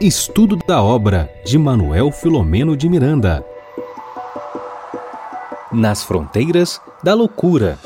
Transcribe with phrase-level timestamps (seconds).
[0.00, 3.44] Estudo da obra de Manuel Filomeno de Miranda.
[5.72, 7.78] Nas fronteiras da loucura.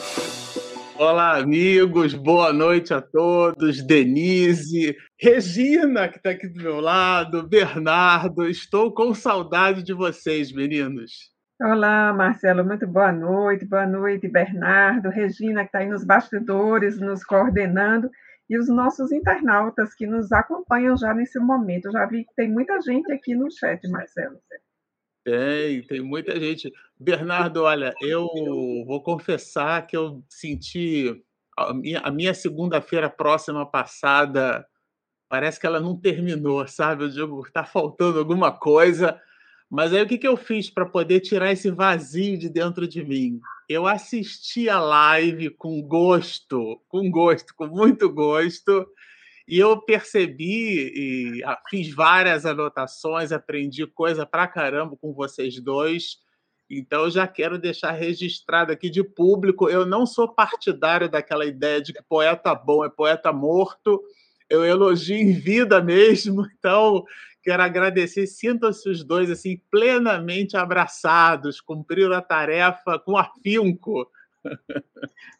[0.98, 3.82] Olá, amigos, boa noite a todos.
[3.82, 11.30] Denise, Regina, que está aqui do meu lado, Bernardo, estou com saudade de vocês, meninos.
[11.60, 13.66] Olá, Marcelo, muito boa noite.
[13.66, 18.10] Boa noite, Bernardo, Regina, que está aí nos bastidores, nos coordenando
[18.48, 21.90] e os nossos internautas que nos acompanham já nesse momento.
[21.90, 24.38] Já vi que tem muita gente aqui no chat, Marcelo.
[25.24, 26.72] Tem, tem muita gente.
[26.98, 28.26] Bernardo, olha, eu
[28.86, 31.24] vou confessar que eu senti
[31.56, 34.64] a minha, a minha segunda-feira próxima passada,
[35.28, 37.04] parece que ela não terminou, sabe?
[37.04, 39.20] Eu digo, está faltando alguma coisa.
[39.70, 43.04] Mas aí o que, que eu fiz para poder tirar esse vazio de dentro de
[43.04, 43.40] mim?
[43.68, 48.86] Eu assisti a live com gosto, com gosto, com muito gosto,
[49.48, 56.18] e eu percebi e ah, fiz várias anotações, aprendi coisa pra caramba com vocês dois.
[56.68, 61.80] Então eu já quero deixar registrado aqui de público, eu não sou partidário daquela ideia
[61.80, 64.02] de que poeta bom é poeta morto.
[64.48, 67.04] Eu elogio em vida mesmo, então
[67.46, 74.10] Quero agradecer, sintam-se os dois assim plenamente abraçados, cumpriram a tarefa com afinco.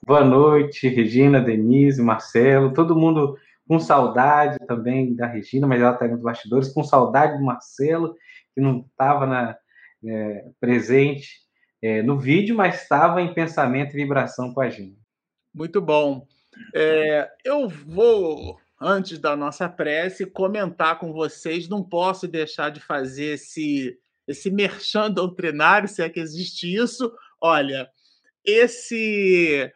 [0.06, 6.06] Boa noite, Regina, Denise, Marcelo, todo mundo com saudade também da Regina, mas ela está
[6.06, 8.14] nos bastidores, com saudade do Marcelo,
[8.54, 9.58] que não estava
[10.06, 11.40] é, presente
[11.82, 14.96] é, no vídeo, mas estava em pensamento e vibração com a gente.
[15.52, 16.24] Muito bom.
[16.72, 21.68] É, eu vou antes da nossa prece, comentar com vocês.
[21.68, 27.12] Não posso deixar de fazer esse, esse merchan doutrinário, se é que existe isso.
[27.40, 27.88] Olha,
[28.44, 29.72] esse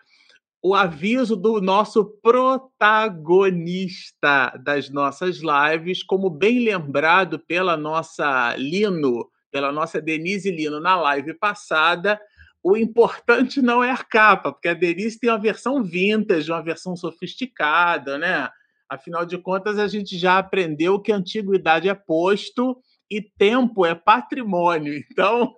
[0.62, 9.72] o aviso do nosso protagonista das nossas lives, como bem lembrado pela nossa Lino, pela
[9.72, 12.20] nossa Denise Lino na live passada,
[12.62, 16.94] o importante não é a capa, porque a Denise tem uma versão vintage, uma versão
[16.94, 18.50] sofisticada, né?
[18.90, 22.76] Afinal de contas, a gente já aprendeu que antiguidade é posto
[23.08, 25.00] e tempo é patrimônio.
[25.12, 25.54] Então,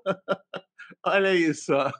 [1.06, 1.72] olha isso.
[1.72, 1.90] Ó.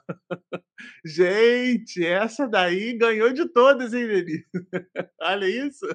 [1.03, 4.45] Gente, essa daí ganhou de todas, hein, Denise?
[5.21, 5.87] olha isso.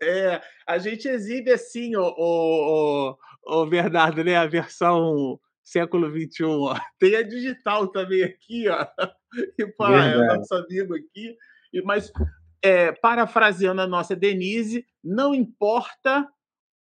[0.00, 4.36] É, a gente exibe assim, o, o, o, Bernardo, né?
[4.36, 6.44] A versão século XXI.
[6.44, 6.78] Ó.
[7.00, 8.86] Tem a digital também aqui, ó.
[9.58, 11.36] E pá, é o nosso amigo aqui.
[11.84, 12.10] Mas
[12.62, 16.28] é, parafraseando a nossa Denise, não importa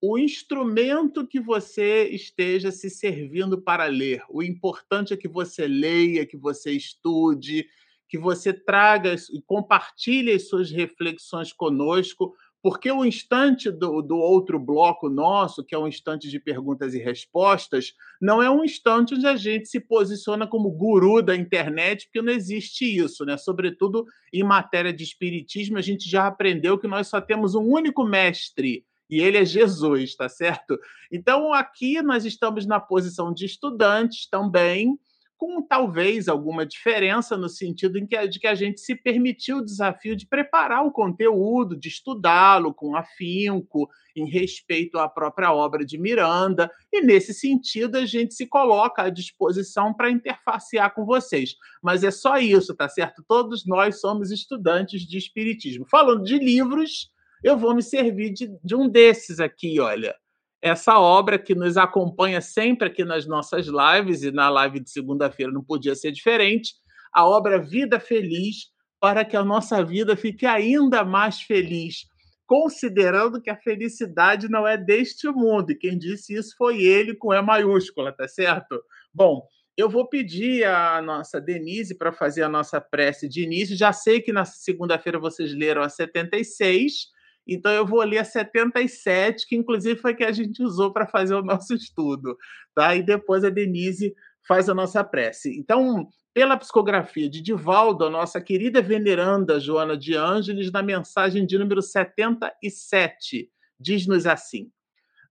[0.01, 4.21] o instrumento que você esteja se servindo para ler.
[4.29, 7.67] O importante é que você leia, que você estude,
[8.07, 14.57] que você traga e compartilhe as suas reflexões conosco, porque o instante do, do outro
[14.57, 19.27] bloco nosso, que é um instante de perguntas e respostas, não é um instante onde
[19.27, 23.37] a gente se posiciona como guru da internet, porque não existe isso, né?
[23.37, 24.03] Sobretudo
[24.33, 28.83] em matéria de espiritismo, a gente já aprendeu que nós só temos um único mestre,
[29.07, 30.79] e ele é Jesus, tá certo?
[31.11, 34.97] Então aqui nós estamos na posição de estudantes também,
[35.37, 39.65] com talvez alguma diferença no sentido em que, de que a gente se permitiu o
[39.65, 45.97] desafio de preparar o conteúdo, de estudá-lo com afinco, em respeito à própria obra de
[45.97, 51.55] Miranda, e nesse sentido a gente se coloca à disposição para interfacear com vocês.
[51.81, 53.23] Mas é só isso, tá certo?
[53.27, 55.85] Todos nós somos estudantes de Espiritismo.
[55.85, 57.11] Falando de livros,
[57.43, 60.15] eu vou me servir de, de um desses aqui, olha
[60.61, 65.51] essa obra que nos acompanha sempre aqui nas nossas lives, e na live de segunda-feira
[65.51, 66.73] não podia ser diferente,
[67.13, 72.07] a obra Vida Feliz, para que a nossa vida fique ainda mais feliz,
[72.47, 77.33] considerando que a felicidade não é deste mundo, e quem disse isso foi ele com
[77.33, 78.81] E maiúscula, tá certo?
[79.13, 83.75] Bom, eu vou pedir à nossa Denise para fazer a nossa prece de início.
[83.75, 87.07] Já sei que na segunda-feira vocês leram a 76,
[87.47, 91.35] então eu vou ler a 77, que inclusive foi que a gente usou para fazer
[91.35, 92.37] o nosso estudo,
[92.73, 92.95] tá?
[92.95, 94.13] E depois a Denise
[94.47, 95.57] faz a nossa prece.
[95.57, 101.57] Então, pela psicografia de Divaldo, a nossa querida veneranda Joana de Ângeles, na mensagem de
[101.57, 103.49] número 77,
[103.79, 104.69] diz-nos assim: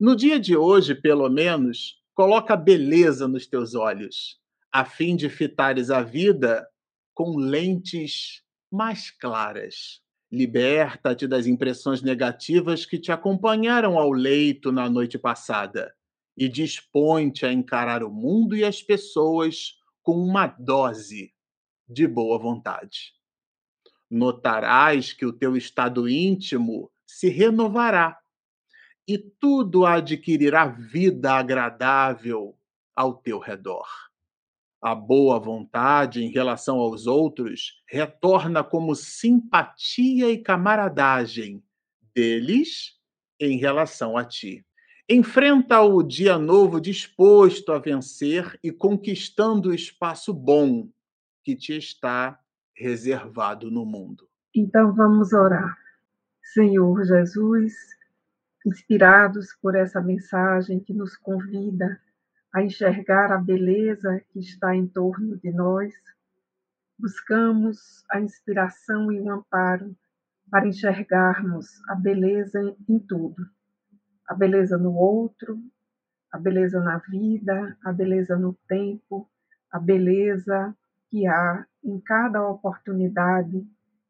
[0.01, 4.39] No dia de hoje, pelo menos, coloca beleza nos teus olhos,
[4.73, 6.67] a fim de fitares a vida
[7.13, 10.04] com lentes mais claras.
[10.35, 15.95] Liberta-te das impressões negativas que te acompanharam ao leito na noite passada
[16.37, 21.33] e dispõe-te a encarar o mundo e as pessoas com uma dose
[21.89, 23.13] de boa vontade.
[24.11, 28.19] Notarás que o teu estado íntimo se renovará
[29.07, 32.59] e tudo adquirirá vida agradável
[32.97, 33.87] ao teu redor.
[34.85, 41.65] A boa vontade em relação aos outros retorna como simpatia e camaradagem
[42.15, 42.93] deles
[43.41, 44.63] em relação a ti.
[45.09, 50.91] Enfrenta o dia novo disposto a vencer e conquistando o espaço bom
[51.43, 52.39] que te está
[52.77, 54.29] reservado no mundo.
[54.55, 55.79] Então vamos orar.
[56.53, 57.73] Senhor Jesus,
[58.67, 61.99] inspirados por essa mensagem que nos convida
[62.55, 65.93] a enxergar a beleza que está em torno de nós,
[66.97, 69.97] buscamos a inspiração e o amparo
[70.49, 73.45] para enxergarmos a beleza em tudo.
[74.29, 75.61] A beleza no outro,
[76.31, 79.29] a beleza na vida, a beleza no tempo,
[79.69, 80.77] a beleza
[81.11, 83.67] que há em cada oportunidade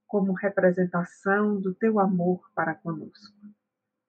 [0.06, 3.35] como representação do teu amor para conosco.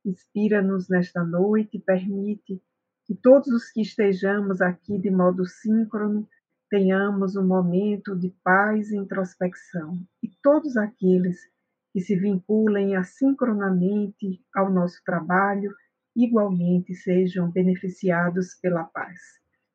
[0.03, 2.61] Inspira-nos nesta noite e permite
[3.05, 6.27] que todos os que estejamos aqui de modo síncrono
[6.69, 9.99] tenhamos um momento de paz e introspecção.
[10.21, 11.39] E todos aqueles
[11.93, 15.73] que se vinculem assincronamente ao nosso trabalho,
[16.15, 19.19] igualmente sejam beneficiados pela paz.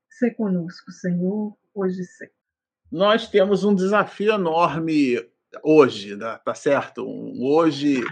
[0.09, 2.35] Se conosco, Senhor, hoje e sempre.
[2.91, 5.25] Nós temos um desafio enorme
[5.62, 6.38] hoje, né?
[6.44, 7.06] tá certo?
[7.41, 8.03] Hoje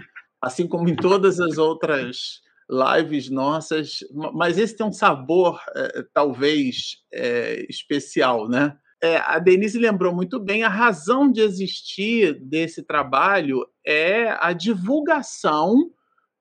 [0.41, 3.99] assim como em todas as outras lives nossas,
[4.33, 8.77] mas esse tem um sabor é, talvez é, especial, né?
[9.01, 15.89] É, a Denise lembrou muito bem, a razão de existir desse trabalho é a divulgação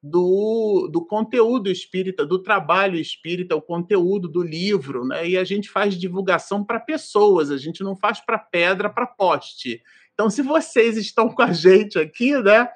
[0.02, 5.28] do, do conteúdo espírita, do trabalho espírita, o conteúdo do livro, né?
[5.28, 9.80] E a gente faz divulgação para pessoas, a gente não faz para pedra, para poste.
[10.12, 12.68] Então, se vocês estão com a gente aqui, né?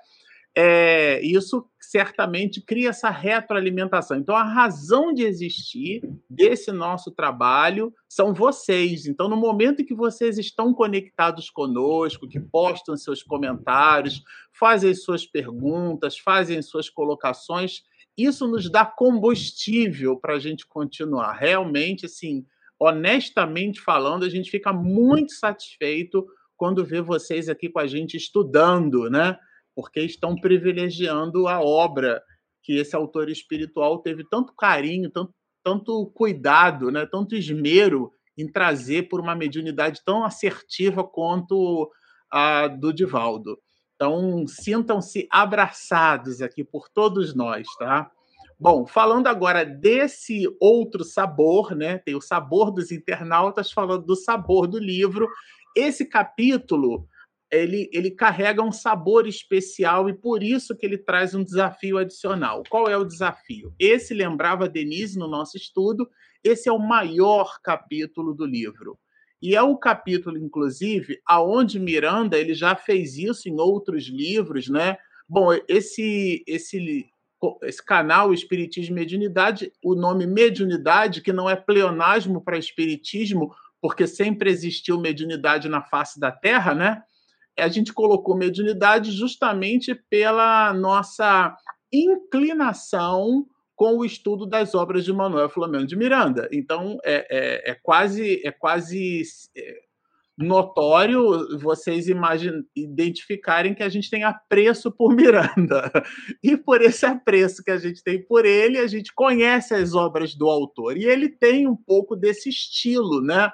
[0.56, 4.18] É, isso certamente cria essa retroalimentação.
[4.18, 9.06] Então, a razão de existir desse nosso trabalho são vocês.
[9.06, 14.22] Então, no momento que vocês estão conectados conosco, que postam seus comentários,
[14.52, 17.82] fazem suas perguntas, fazem suas colocações,
[18.16, 21.32] isso nos dá combustível para a gente continuar.
[21.32, 22.44] Realmente, assim,
[22.78, 26.26] honestamente falando, a gente fica muito satisfeito
[26.56, 29.38] quando vê vocês aqui com a gente estudando, né?
[29.74, 32.22] Porque estão privilegiando a obra
[32.62, 39.08] que esse autor espiritual teve tanto carinho, tanto, tanto cuidado, né, tanto esmero em trazer
[39.08, 41.90] por uma mediunidade tão assertiva quanto
[42.30, 43.58] a do Divaldo.
[43.94, 48.10] Então, sintam-se abraçados aqui por todos nós, tá?
[48.58, 51.98] Bom, falando agora desse outro sabor, né?
[51.98, 55.28] Tem o sabor dos internautas falando do sabor do livro.
[55.76, 57.06] Esse capítulo
[57.52, 62.62] ele, ele carrega um sabor especial e por isso que ele traz um desafio adicional.
[62.70, 63.74] Qual é o desafio?
[63.78, 66.08] Esse lembrava Denise no nosso estudo,
[66.42, 68.98] esse é o maior capítulo do livro.
[69.40, 74.96] E é o capítulo, inclusive, aonde Miranda ele já fez isso em outros livros, né?
[75.28, 77.06] Bom, esse esse
[77.62, 84.06] esse canal Espiritismo e Mediunidade, o nome mediunidade, que não é pleonasmo para espiritismo, porque
[84.06, 87.02] sempre existiu mediunidade na face da Terra, né?
[87.58, 91.54] A gente colocou mediunidade justamente pela nossa
[91.92, 96.48] inclinação com o estudo das obras de Manuel Flamengo de Miranda.
[96.52, 99.22] Então, é, é, é quase, é quase
[99.56, 99.80] é,
[100.38, 105.90] notório vocês imagine, identificarem que a gente tem apreço por Miranda.
[106.42, 110.34] E por esse apreço que a gente tem por ele, a gente conhece as obras
[110.34, 110.96] do autor.
[110.96, 113.50] E ele tem um pouco desse estilo, né?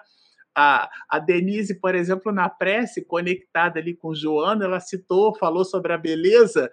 [0.55, 5.93] A, a Denise, por exemplo, na prece, conectada ali com Joana, ela citou, falou sobre
[5.93, 6.71] a beleza,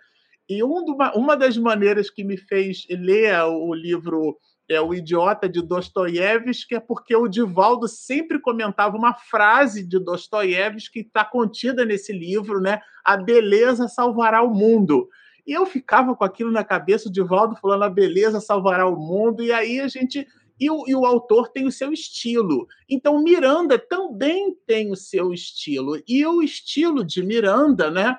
[0.47, 4.37] e um do, uma das maneiras que me fez ler o livro
[4.69, 11.03] é O Idiota de Dostoiévski, é porque o Divaldo sempre comentava uma frase de Dostoiévski
[11.03, 12.79] que está contida nesse livro, né?
[13.03, 15.07] A beleza salvará o mundo.
[15.45, 19.43] E eu ficava com aquilo na cabeça, o Divaldo falando a beleza salvará o mundo,
[19.43, 20.27] e aí a gente
[20.59, 22.67] e o, e o autor tem o seu estilo.
[22.89, 26.01] Então, Miranda também tem o seu estilo.
[26.07, 28.17] E o estilo de Miranda, né?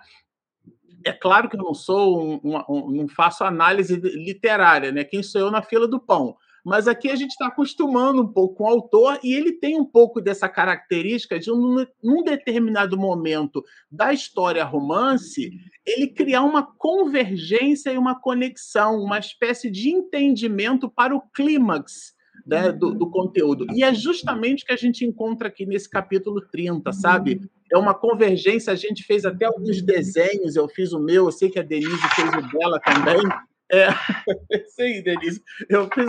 [1.04, 5.04] É claro que eu não sou um, um, não faço análise literária, né?
[5.04, 6.36] Quem sou eu na fila do pão?
[6.64, 9.84] Mas aqui a gente está acostumando um pouco com o autor e ele tem um
[9.84, 15.52] pouco dessa característica de, um, num determinado momento da história romance,
[15.86, 22.15] ele criar uma convergência e uma conexão, uma espécie de entendimento para o clímax
[22.46, 23.66] né, do, do, conteúdo.
[23.74, 27.40] E é justamente o que a gente encontra aqui nesse capítulo 30, sabe?
[27.72, 31.50] É uma convergência, a gente fez até alguns desenhos, eu fiz o meu, eu sei
[31.50, 33.20] que a Denise fez o dela também,
[33.68, 33.88] É,
[34.68, 35.42] sim, Denise.
[35.68, 36.06] Eu fiz,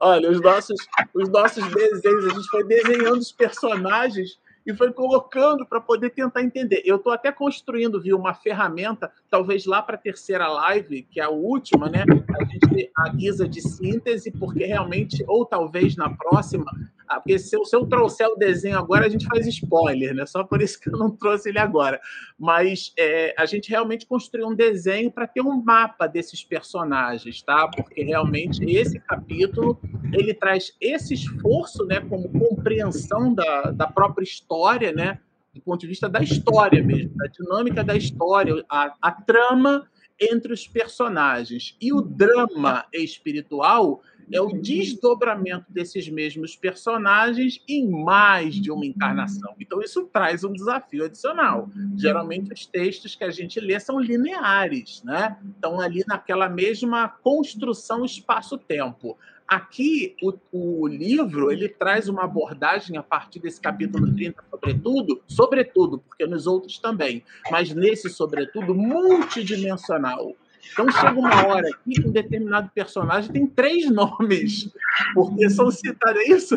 [0.00, 0.78] olha, os nossos,
[1.12, 6.42] os nossos desenhos, a gente foi desenhando os personagens e foi colocando para poder tentar
[6.42, 6.82] entender.
[6.84, 11.24] Eu estou até construindo, viu, uma ferramenta, talvez lá para a terceira live, que é
[11.24, 12.04] a última, né?
[12.38, 16.70] A gente a guisa de síntese, porque realmente, ou talvez na próxima,
[17.10, 20.24] ah, porque se eu, se eu trouxer o desenho agora, a gente faz spoiler, né?
[20.26, 22.00] Só por isso que eu não trouxe ele agora.
[22.38, 27.66] Mas é, a gente realmente construiu um desenho para ter um mapa desses personagens, tá?
[27.66, 29.76] Porque realmente esse capítulo
[30.12, 35.18] ele traz esse esforço, né, como compreensão da, da própria história, né?
[35.52, 39.84] Do ponto de vista da história mesmo, da dinâmica da história, a, a trama
[40.20, 41.76] entre os personagens.
[41.80, 44.00] E o drama espiritual
[44.32, 49.54] é o desdobramento desses mesmos personagens em mais de uma encarnação.
[49.58, 51.68] Então, isso traz um desafio adicional.
[51.96, 55.36] Geralmente, os textos que a gente lê são lineares, né?
[55.54, 59.16] Estão ali naquela mesma construção espaço-tempo.
[59.50, 65.98] Aqui, o, o, livro ele traz uma abordagem a partir desse capítulo 30, sobretudo, sobretudo,
[65.98, 70.36] porque nos outros também, mas nesse, sobretudo, multidimensional.
[70.72, 74.70] Então chega uma hora que um determinado personagem tem três nomes,
[75.14, 76.56] porque são citados é isso,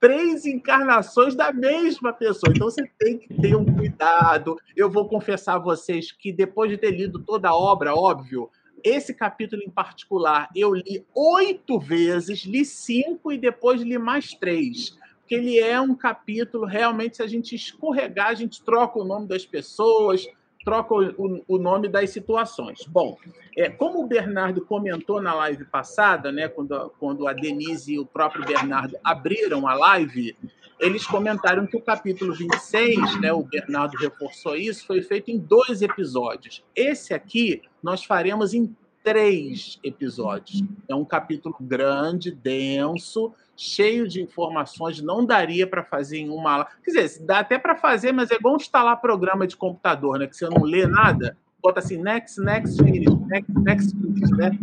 [0.00, 2.52] três encarnações da mesma pessoa.
[2.54, 4.56] Então você tem que ter um cuidado.
[4.76, 8.50] Eu vou confessar a vocês que depois de ter lido toda a obra, óbvio,
[8.82, 14.96] esse capítulo em particular eu li oito vezes, li cinco e depois li mais três
[15.32, 19.26] porque ele é um capítulo realmente se a gente escorregar a gente troca o nome
[19.26, 20.26] das pessoas
[20.64, 22.84] troca o, o, nome das situações.
[22.86, 23.18] Bom,
[23.56, 28.06] é, como o Bernardo comentou na live passada, né, quando, quando a Denise e o
[28.06, 30.36] próprio Bernardo abriram a live,
[30.78, 35.82] eles comentaram que o capítulo 26, né, o Bernardo reforçou isso, foi feito em dois
[35.82, 36.64] episódios.
[36.74, 40.62] Esse aqui nós faremos em três episódios.
[40.88, 46.68] É um capítulo grande, denso, cheio de informações, não daria para fazer em uma aula.
[46.84, 50.26] Quer dizer, dá até para fazer, mas é igual instalar programa de computador, né?
[50.26, 54.58] Que você não lê nada, bota assim, next, next, finish, next, next, finish, né?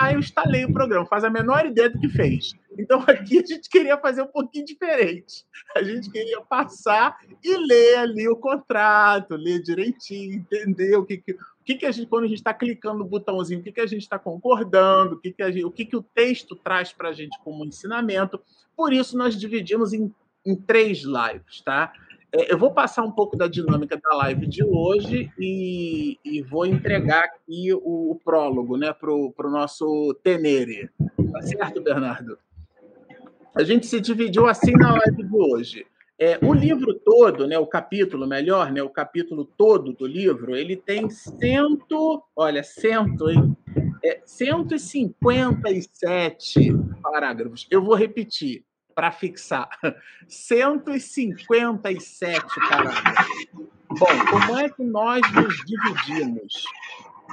[0.00, 2.52] Aí eu instalei o programa, faz a menor ideia do que fez.
[2.78, 5.44] Então aqui a gente queria fazer um pouquinho diferente.
[5.76, 11.36] A gente queria passar e ler ali o contrato, ler direitinho, entender o que, que
[11.62, 13.80] o que, que a gente, quando a gente está clicando no botãozinho, o que, que
[13.80, 17.10] a gente está concordando, o que, que, gente, o, que, que o texto traz para
[17.10, 18.40] a gente como ensinamento.
[18.76, 20.12] Por isso, nós dividimos em,
[20.44, 21.92] em três lives, tá?
[22.32, 26.66] É, eu vou passar um pouco da dinâmica da live de hoje e, e vou
[26.66, 30.90] entregar aqui o, o prólogo né, para o nosso Tenere.
[31.30, 32.36] Tá certo, Bernardo?
[33.54, 35.86] A gente se dividiu assim na live de hoje.
[36.22, 40.76] É, o livro todo, né, o capítulo, melhor, né, o capítulo todo do livro, ele
[40.76, 43.56] tem cento, olha, cento, hein?
[44.04, 47.66] É, 157 parágrafos.
[47.68, 48.64] Eu vou repetir
[48.94, 49.68] para fixar.
[50.28, 53.48] 157 parágrafos.
[53.88, 56.62] Bom, como é que nós nos dividimos?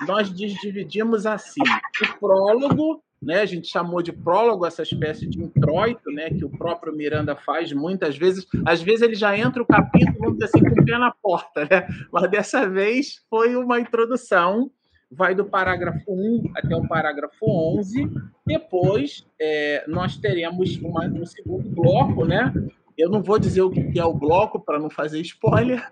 [0.08, 1.62] Nós nos dividimos assim:
[2.01, 3.41] o prólogo né?
[3.41, 6.29] A gente chamou de prólogo essa espécie de introito, né?
[6.29, 8.45] Que o próprio Miranda faz muitas vezes.
[8.65, 11.67] Às vezes ele já entra o capítulo, vamos dizer assim, com o pé na porta,
[11.69, 11.88] né?
[12.11, 14.71] Mas dessa vez foi uma introdução,
[15.11, 18.09] vai do parágrafo 1 até o parágrafo 11.
[18.45, 22.53] Depois é, nós teremos uma, um segundo bloco, né?
[23.00, 25.89] Eu não vou dizer o que é o bloco para não fazer spoiler.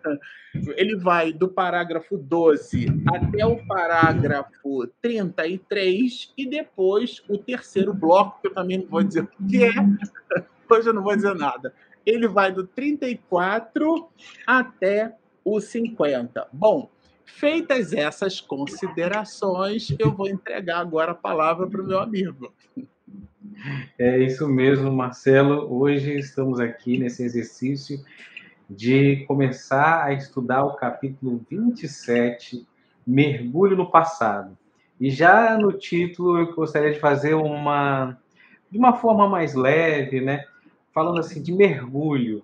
[0.75, 8.47] Ele vai do parágrafo 12 até o parágrafo 33 e depois o terceiro bloco, que
[8.47, 9.71] eu também não vou dizer o que é.
[10.69, 11.73] Hoje eu não vou dizer nada.
[12.05, 14.09] Ele vai do 34
[14.45, 16.49] até o 50.
[16.51, 16.89] Bom,
[17.23, 22.53] feitas essas considerações, eu vou entregar agora a palavra para o meu amigo.
[23.97, 25.73] É isso mesmo, Marcelo.
[25.73, 28.03] Hoje estamos aqui nesse exercício
[28.69, 32.67] de começar a estudar o capítulo 27,
[33.05, 34.57] Mergulho no Passado.
[34.99, 38.17] E já no título eu gostaria de fazer uma
[38.69, 40.43] de uma forma mais leve, né?
[40.93, 42.43] Falando assim de mergulho.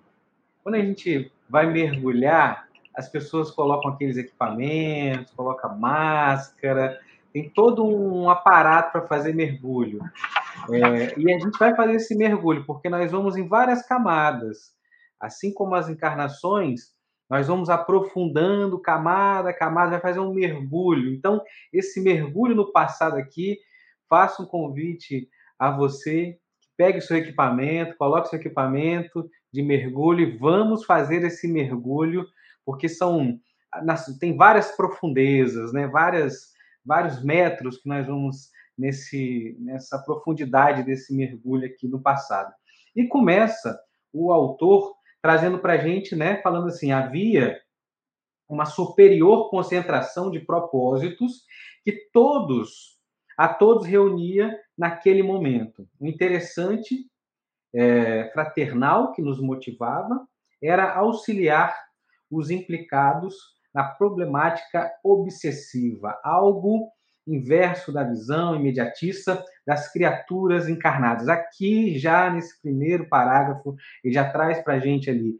[0.62, 6.98] Quando a gente vai mergulhar, as pessoas colocam aqueles equipamentos, colocam máscara,
[7.32, 10.00] tem todo um aparato para fazer mergulho.
[10.72, 14.72] É, e a gente vai fazer esse mergulho, porque nós vamos em várias camadas.
[15.20, 16.92] Assim como as encarnações,
[17.28, 21.12] nós vamos aprofundando camada a camada, vai fazer um mergulho.
[21.12, 21.42] Então,
[21.72, 23.58] esse mergulho no passado aqui,
[24.08, 25.28] faça um convite
[25.58, 26.38] a você,
[26.76, 32.26] pegue seu equipamento, coloque seu equipamento de mergulho e vamos fazer esse mergulho,
[32.64, 33.38] porque são
[34.20, 35.88] tem várias profundezas, né?
[35.88, 36.52] várias
[36.84, 42.52] vários metros que nós vamos nesse, nessa profundidade desse mergulho aqui no passado.
[42.94, 43.78] E começa
[44.12, 47.58] o autor trazendo para a gente, né, falando assim, havia
[48.48, 51.44] uma superior concentração de propósitos
[51.82, 52.98] que todos,
[53.36, 55.88] a todos reunia naquele momento.
[55.98, 57.06] O interessante,
[57.74, 60.26] é, fraternal, que nos motivava,
[60.62, 61.74] era auxiliar
[62.30, 63.34] os implicados
[63.74, 66.88] na problemática obsessiva, algo
[67.26, 71.28] inverso da visão imediatista das criaturas encarnadas.
[71.28, 75.38] Aqui, já nesse primeiro parágrafo, ele já traz para a gente ali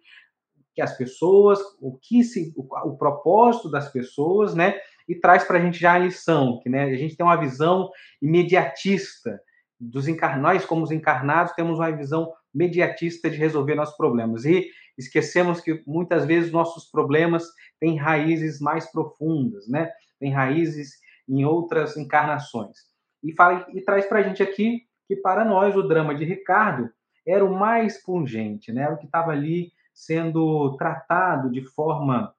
[0.75, 4.75] que as pessoas, o que se, o, o propósito das pessoas, né?
[5.09, 7.91] E traz para a gente já a lição, que né, a gente tem uma visão
[8.21, 9.41] imediatista
[9.79, 15.61] dos encarnados, como os encarnados temos uma visão mediatista de resolver nossos problemas e esquecemos
[15.61, 17.45] que muitas vezes nossos problemas
[17.79, 19.91] têm raízes mais profundas, né?
[20.19, 20.95] Tem raízes
[21.29, 22.79] em outras encarnações.
[23.23, 26.91] E, fala, e traz para a gente aqui que, para nós, o drama de Ricardo
[27.27, 28.89] era o mais pungente, né?
[28.89, 32.35] o que estava ali sendo tratado de forma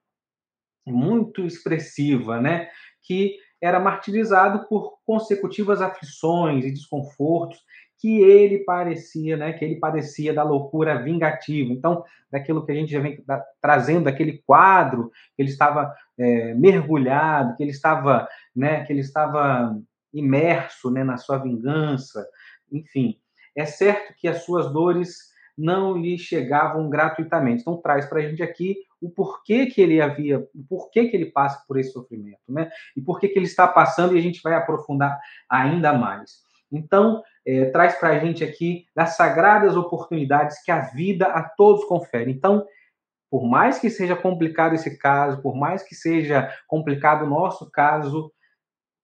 [0.86, 2.68] muito expressiva, né?
[3.02, 7.64] que era martirizado por consecutivas aflições e desconfortos
[7.98, 11.72] que ele parecia, né, que ele padecia da loucura vingativa.
[11.72, 13.22] Então, daquilo que a gente já vem
[13.60, 19.76] trazendo, daquele quadro que ele estava é, mergulhado, que ele estava, né, que ele estava
[20.12, 22.26] imerso, né, na sua vingança,
[22.70, 23.18] enfim.
[23.54, 27.62] É certo que as suas dores não lhe chegavam gratuitamente.
[27.62, 31.26] Então traz para a gente aqui o porquê que ele havia, o porquê que ele
[31.26, 32.70] passa por esse sofrimento, né?
[32.96, 36.44] E por que ele está passando e a gente vai aprofundar ainda mais.
[36.70, 41.84] Então, é, traz para a gente aqui das sagradas oportunidades que a vida a todos
[41.84, 42.30] confere.
[42.30, 42.66] Então,
[43.30, 48.32] por mais que seja complicado esse caso, por mais que seja complicado o nosso caso,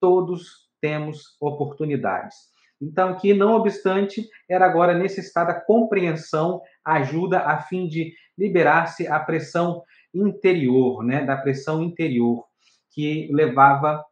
[0.00, 2.37] todos temos oportunidades.
[2.81, 9.85] Então, aqui, não obstante, era agora necessitada compreensão, ajuda a fim de liberar-se a pressão
[10.12, 12.44] interior, né, da pressão interior
[12.90, 14.05] que levava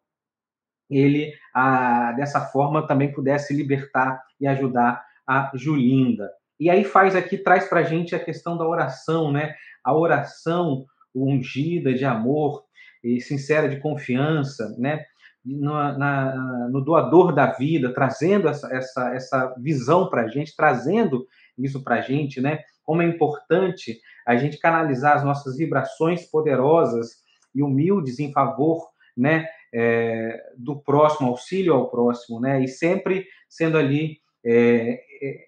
[0.91, 6.31] ele a, dessa forma também pudesse libertar e ajudar a Julinda.
[6.59, 9.55] E aí faz aqui, traz para a gente a questão da oração, né?
[9.85, 12.63] A oração ungida de amor
[13.03, 15.05] e sincera de confiança, né?
[15.43, 21.27] No, na, no doador da vida, trazendo essa, essa, essa visão para a gente, trazendo
[21.57, 22.59] isso para a gente, né?
[22.85, 27.21] Como é importante a gente canalizar as nossas vibrações poderosas
[27.55, 29.47] e humildes em favor, né?
[29.73, 32.63] É, do próximo, auxílio ao próximo, né?
[32.63, 35.45] E sempre sendo ali é, é,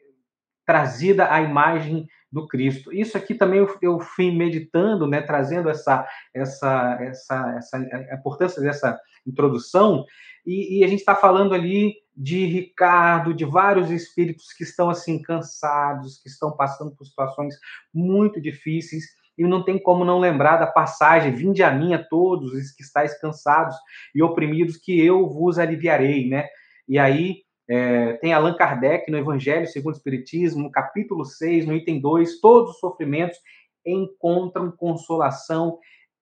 [0.64, 2.92] trazida a imagem do Cristo.
[2.92, 5.20] Isso aqui também eu, eu fui meditando, né?
[5.20, 10.04] Trazendo essa, essa, essa, essa a importância dessa introdução.
[10.46, 15.20] E, e a gente está falando ali de Ricardo, de vários espíritos que estão assim
[15.20, 17.54] cansados, que estão passando por situações
[17.92, 19.04] muito difíceis
[19.36, 22.82] e não tem como não lembrar da passagem: Vinde a mim a todos os que
[22.82, 23.76] estáis cansados
[24.14, 26.46] e oprimidos, que eu vos aliviarei, né?
[26.88, 32.00] E aí é, tem Allan Kardec no Evangelho segundo o Espiritismo, capítulo 6, no item
[32.00, 33.38] 2, todos os sofrimentos
[33.84, 35.78] encontram consolação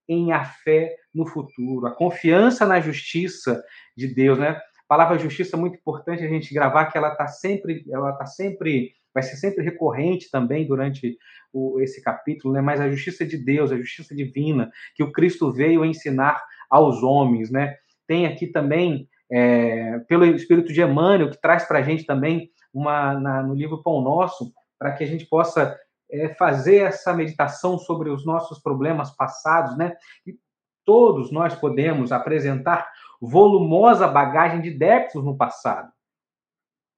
[0.09, 3.62] em a fé no futuro, a confiança na justiça
[3.96, 4.51] de Deus, né?
[4.51, 8.27] A palavra justiça é muito importante a gente gravar que ela está sempre, ela tá
[8.27, 11.16] sempre vai ser sempre recorrente também durante
[11.53, 12.61] o, esse capítulo, né?
[12.61, 17.51] mas a justiça de Deus, a justiça divina, que o Cristo veio ensinar aos homens.
[17.51, 17.77] Né?
[18.07, 23.18] Tem aqui também, é, pelo Espírito de Emmanuel, que traz para a gente também uma,
[23.18, 25.77] na, no livro Pão Nosso, para que a gente possa
[26.11, 29.94] é, fazer essa meditação sobre os nossos problemas passados, né?
[30.27, 30.35] E
[30.85, 32.88] todos nós podemos apresentar
[33.20, 35.90] volumosa bagagem de débitos no passado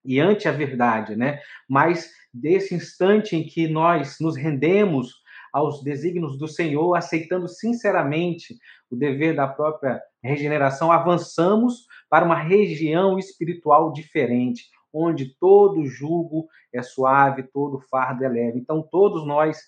[0.05, 1.41] e ante a verdade, né?
[1.69, 8.57] Mas desse instante em que nós nos rendemos aos desígnios do Senhor, aceitando sinceramente
[8.91, 16.83] o dever da própria regeneração, avançamos para uma região espiritual diferente, onde todo jugo é
[16.83, 18.59] suave, todo fardo é leve.
[18.59, 19.59] Então, todos nós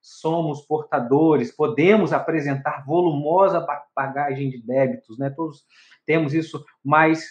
[0.00, 5.30] somos portadores, podemos apresentar volumosa bagagem de débitos, né?
[5.30, 5.64] Todos
[6.06, 7.28] temos isso, mas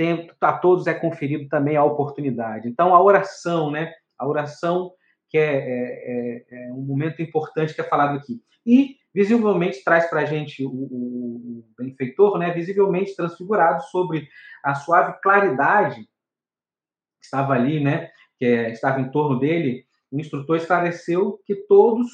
[0.00, 2.66] tem, a todos é conferido também a oportunidade.
[2.66, 3.92] Então, a oração, né?
[4.18, 4.92] A oração
[5.28, 8.40] que é, é, é, é um momento importante que é falado aqui.
[8.64, 12.50] E, visivelmente, traz para a gente o, o, benfeitor, né?
[12.50, 14.26] Visivelmente transfigurado sobre
[14.64, 18.08] a suave claridade que estava ali, né?
[18.38, 19.84] Que é, estava em torno dele.
[20.10, 22.08] O instrutor esclareceu que todos,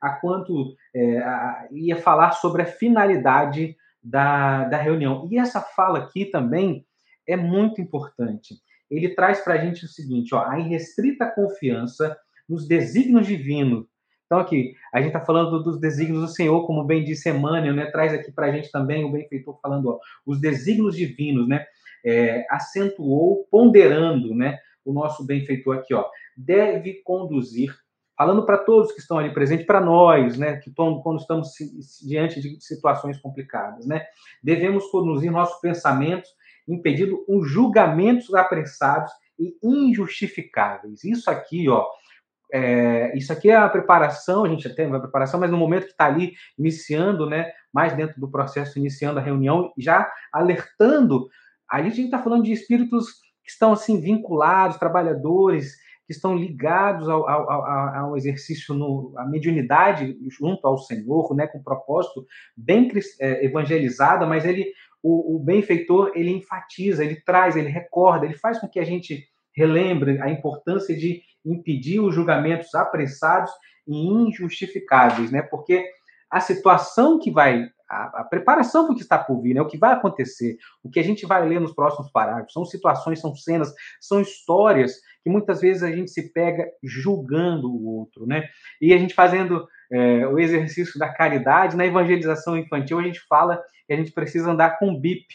[0.00, 5.28] a quanto é, a, ia falar sobre a finalidade da, da reunião.
[5.30, 6.85] E essa fala aqui também
[7.26, 8.56] é muito importante.
[8.90, 12.16] Ele traz para a gente o seguinte: ó, a irrestrita confiança
[12.48, 13.86] nos desígnios divinos.
[14.26, 17.86] Então, aqui, a gente está falando dos desígnios do Senhor, como bem disse Emmanuel, né?
[17.86, 21.64] traz aqui para a gente também o benfeitor falando, ó, os desígnios divinos, né?
[22.04, 24.58] É, acentuou, ponderando, né?
[24.84, 26.04] O nosso benfeitor aqui, ó,
[26.36, 27.74] deve conduzir
[28.16, 31.50] falando para todos que estão ali presentes, para nós, né, que quando estamos
[32.02, 34.06] diante de situações complicadas, né,
[34.42, 36.30] devemos conduzir nossos pensamentos
[36.68, 41.04] impedindo os julgamentos apressados e injustificáveis.
[41.04, 41.86] Isso aqui, ó,
[42.52, 45.92] é, isso aqui é a preparação, a gente tem uma preparação, mas no momento que
[45.92, 51.28] está ali iniciando, né, mais dentro do processo, iniciando a reunião, já alertando,
[51.68, 55.76] ali a gente está falando de espíritos que estão assim vinculados, trabalhadores,
[56.06, 61.48] que estão ligados ao, ao, ao, ao exercício, no, à mediunidade junto ao Senhor, né,
[61.48, 62.24] com um propósito
[62.56, 62.88] bem
[63.20, 63.48] é,
[64.26, 64.72] mas ele,
[65.08, 69.24] o, o benfeitor, ele enfatiza, ele traz, ele recorda, ele faz com que a gente
[69.54, 73.52] relembre a importância de impedir os julgamentos apressados
[73.86, 75.42] e injustificáveis, né?
[75.42, 75.88] Porque
[76.28, 79.60] a situação que vai, a, a preparação para o que está por vir, né?
[79.60, 83.20] o que vai acontecer, o que a gente vai ler nos próximos parágrafos, são situações,
[83.20, 88.44] são cenas, são histórias que muitas vezes a gente se pega julgando o outro, né?
[88.80, 93.62] E a gente fazendo é, o exercício da caridade, na evangelização infantil, a gente fala
[93.86, 95.26] que a gente precisa andar com bip,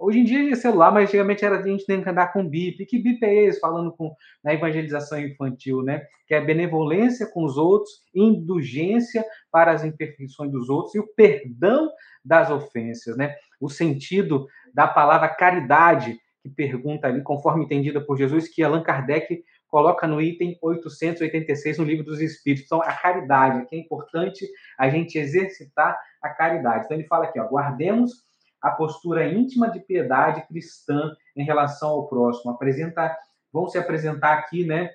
[0.00, 2.86] Hoje em dia é celular, mas antigamente era a gente tem que andar com BIP.
[2.86, 3.58] Que BIP é esse?
[3.58, 6.06] Falando com, na evangelização infantil, né?
[6.26, 11.90] Que é benevolência com os outros, indulgência para as imperfeições dos outros e o perdão
[12.24, 13.34] das ofensas, né?
[13.60, 19.42] O sentido da palavra caridade, que pergunta ali, conforme entendida por Jesus, que Allan Kardec
[19.66, 22.66] coloca no item 886 no Livro dos Espíritos.
[22.66, 24.46] Então, a caridade, que é importante
[24.78, 26.84] a gente exercitar a caridade.
[26.84, 28.28] Então, ele fala aqui, ó, guardemos
[28.60, 32.50] a postura íntima de piedade cristã em relação ao próximo.
[32.50, 33.16] Apresenta,
[33.52, 34.90] vão se apresentar aqui, né,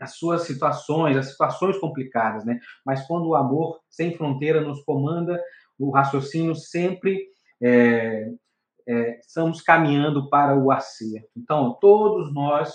[0.00, 2.58] as suas situações, as situações complicadas, né?
[2.84, 5.38] Mas quando o amor sem fronteira nos comanda,
[5.78, 7.28] o raciocínio sempre
[7.62, 8.30] é,
[8.88, 11.28] é, estamos caminhando para o acerto.
[11.36, 12.72] Então, todos nós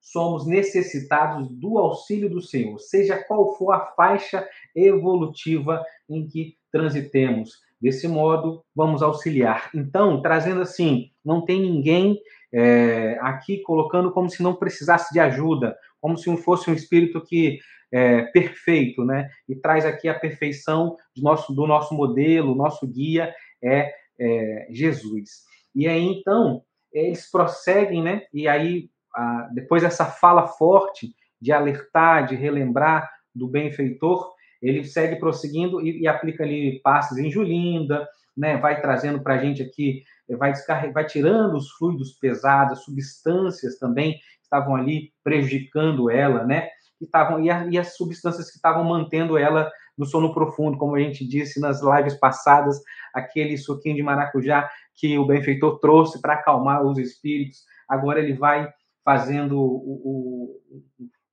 [0.00, 7.60] somos necessitados do auxílio do Senhor, seja qual for a faixa evolutiva em que transitemos.
[7.80, 9.70] Desse modo, vamos auxiliar.
[9.74, 12.20] Então, trazendo assim, não tem ninguém
[12.52, 17.58] é, aqui colocando como se não precisasse de ajuda, como se fosse um espírito que
[17.92, 19.28] é perfeito, né?
[19.48, 25.44] E traz aqui a perfeição do nosso, do nosso modelo, nosso guia é, é Jesus.
[25.74, 26.62] E aí, então,
[26.92, 28.22] eles prosseguem, né?
[28.32, 35.16] E aí, a, depois dessa fala forte de alertar, de relembrar do benfeitor, ele segue
[35.16, 40.02] prosseguindo e, e aplica ali passes em Julinda, né, vai trazendo para a gente aqui,
[40.38, 40.52] vai,
[40.92, 46.68] vai tirando os fluidos pesados, substâncias também que estavam ali prejudicando ela, né,
[47.00, 51.00] e, tavam, e, e as substâncias que estavam mantendo ela no sono profundo, como a
[51.00, 52.80] gente disse nas lives passadas,
[53.12, 58.68] aquele suquinho de maracujá que o benfeitor trouxe para acalmar os espíritos, agora ele vai
[59.04, 60.60] fazendo o, o,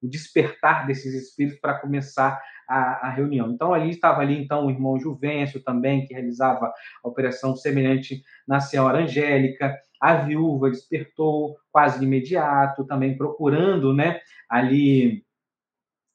[0.01, 3.51] o despertar desses espíritos para começar a, a, reunião.
[3.51, 6.71] Então, ali estava ali, então, o irmão Juvencio também, que realizava
[7.03, 14.19] a operação semelhante na Senhora Angélica, a viúva despertou quase de imediato, também procurando, né,
[14.49, 15.23] ali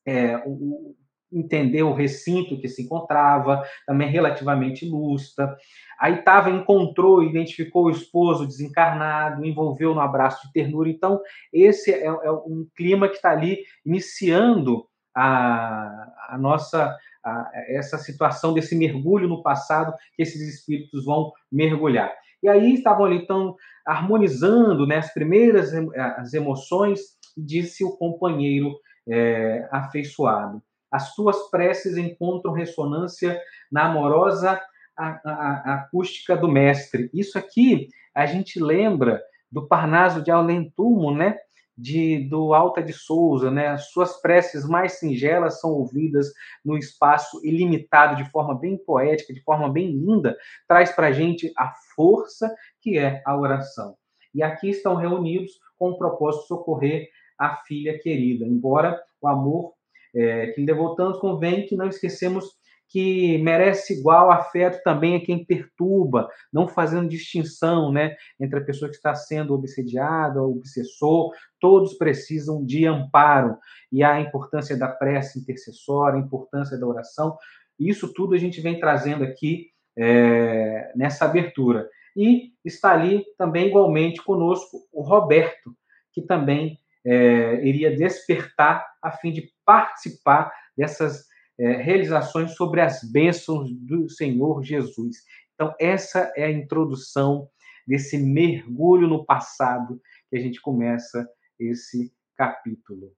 [0.07, 0.95] é, o,
[1.33, 5.57] entender o recinto que se encontrava, também relativamente lúcida.
[5.99, 10.89] Aí estava, encontrou, identificou o esposo desencarnado, envolveu no abraço de ternura.
[10.89, 11.21] Então,
[11.53, 18.53] esse é, é um clima que está ali iniciando a, a nossa a, essa situação
[18.53, 22.13] desse mergulho no passado que esses espíritos vão mergulhar.
[22.43, 23.55] E aí estavam ali então
[23.87, 25.73] harmonizando né, as primeiras
[26.17, 27.01] as emoções,
[27.37, 28.75] disse o companheiro
[29.09, 30.63] é, afeiçoado.
[30.93, 34.61] As tuas preces encontram ressonância na amorosa
[34.97, 37.11] acústica do mestre.
[37.15, 41.39] Isso aqui a gente lembra do Parnaso de Alentumo, né?
[41.77, 43.69] de, do Alta de Souza, né?
[43.69, 46.33] As suas preces mais singelas são ouvidas
[46.65, 50.37] no espaço ilimitado, de forma bem poética, de forma bem linda,
[50.69, 53.97] traz para a gente a força que é a oração.
[54.35, 59.73] E aqui estão reunidos com o propósito de socorrer a filha querida, embora o amor
[60.15, 60.65] é, que
[60.97, 62.45] tanto, convém que não esquecemos
[62.93, 68.91] que merece igual afeto também a quem perturba, não fazendo distinção né, entre a pessoa
[68.91, 73.57] que está sendo obsediada, o obsessor, todos precisam de amparo.
[73.91, 77.39] E a importância da prece intercessória, a importância da oração,
[77.81, 81.89] isso tudo a gente vem trazendo aqui é, nessa abertura.
[82.15, 85.75] E está ali também igualmente conosco o Roberto,
[86.13, 91.27] que também é, iria despertar a fim de participar dessas
[91.59, 95.19] é, realizações sobre as bênçãos do Senhor Jesus.
[95.55, 97.49] Então, essa é a introdução
[97.87, 103.13] desse mergulho no passado que a gente começa esse capítulo.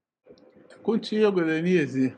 [0.83, 2.15] Contigo, Denise.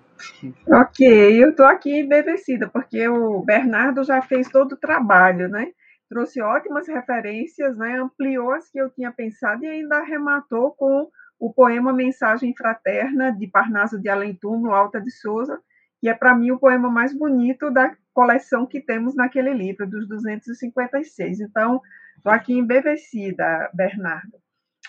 [0.68, 5.70] Ok, eu estou aqui embevecida, porque o Bernardo já fez todo o trabalho, né?
[6.09, 7.98] Trouxe ótimas referências, né?
[7.98, 13.46] ampliou as que eu tinha pensado e ainda arrematou com o poema Mensagem Fraterna, de
[13.46, 15.61] Parnaso de Além Túmulo, Alta de Souza,
[16.01, 20.09] que é, para mim, o poema mais bonito da coleção que temos naquele livro, dos
[20.09, 21.40] 256.
[21.40, 21.81] Então,
[22.16, 24.38] estou aqui embevecida, Bernardo.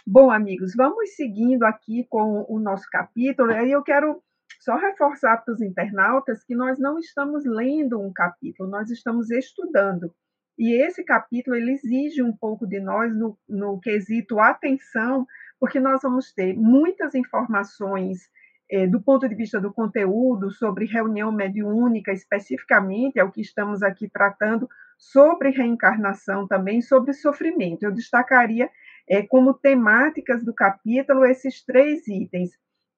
[0.05, 4.21] Bom, amigos, vamos seguindo aqui com o nosso capítulo, e aí eu quero
[4.59, 10.13] só reforçar para os internautas que nós não estamos lendo um capítulo, nós estamos estudando.
[10.57, 15.27] E esse capítulo ele exige um pouco de nós no, no quesito atenção,
[15.59, 18.29] porque nós vamos ter muitas informações
[18.69, 23.81] eh, do ponto de vista do conteúdo sobre reunião mediúnica, especificamente, é o que estamos
[23.81, 24.67] aqui tratando,
[24.97, 27.83] sobre reencarnação também, sobre sofrimento.
[27.83, 28.69] Eu destacaria
[29.09, 32.51] eh, como temáticas do capítulo esses três itens: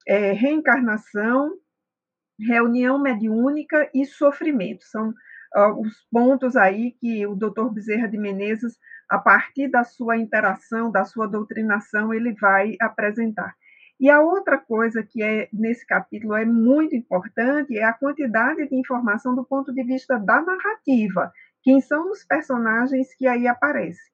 [0.07, 1.51] é, reencarnação,
[2.39, 4.83] reunião mediúnica e sofrimento.
[4.85, 5.13] São
[5.55, 8.77] uh, os pontos aí que o doutor Bezerra de Menezes,
[9.09, 13.55] a partir da sua interação, da sua doutrinação, ele vai apresentar.
[13.99, 18.75] E a outra coisa que é nesse capítulo é muito importante é a quantidade de
[18.75, 21.33] informação do ponto de vista da narrativa.
[21.61, 24.09] Quem são os personagens que aí aparecem?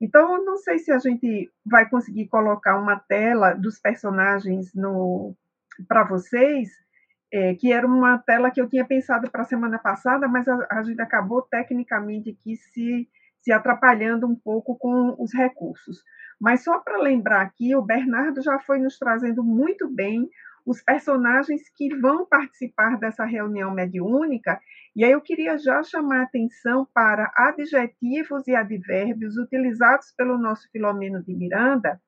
[0.00, 4.72] Então, eu não sei se a gente vai conseguir colocar uma tela dos personagens
[5.88, 6.70] para vocês,
[7.32, 10.66] é, que era uma tela que eu tinha pensado para a semana passada, mas a,
[10.70, 13.08] a, gente acabou tecnicamente aqui se,
[13.40, 16.02] se atrapalhando um pouco com os recursos.
[16.40, 20.28] Mas só para lembrar aqui, o Bernardo já foi nos trazendo muito bem
[20.66, 24.60] os personagens que vão participar dessa reunião mediúnica,
[24.96, 30.68] e aí eu queria já chamar a atenção para adjetivos e advérbios utilizados pelo nosso
[30.72, 32.00] Filomeno de Miranda.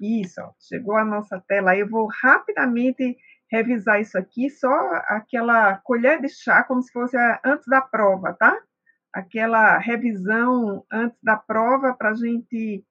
[0.00, 3.16] Isso, chegou a nossa tela, eu vou rapidamente
[3.50, 4.68] revisar isso aqui, só
[5.08, 8.58] aquela colher de chá, como se fosse antes da prova, tá?
[9.12, 12.84] Aquela revisão antes da prova para a gente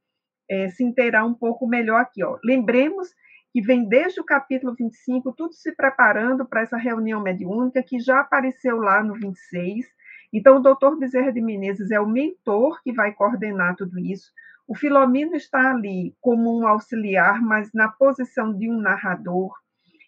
[0.50, 2.24] é, se inteirar um pouco melhor aqui.
[2.24, 2.38] Ó.
[2.44, 3.10] Lembremos
[3.52, 8.20] que vem desde o capítulo 25, tudo se preparando para essa reunião mediúnica, que já
[8.20, 9.86] apareceu lá no 26.
[10.34, 14.32] Então, o doutor Bezerra de Menezes é o mentor que vai coordenar tudo isso.
[14.68, 19.54] O Filomeno está ali como um auxiliar, mas na posição de um narrador.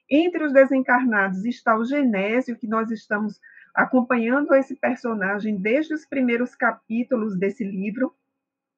[0.10, 3.42] Entre os desencarnados está o Genésio, que nós estamos
[3.76, 8.14] acompanhando esse personagem desde os primeiros capítulos desse livro,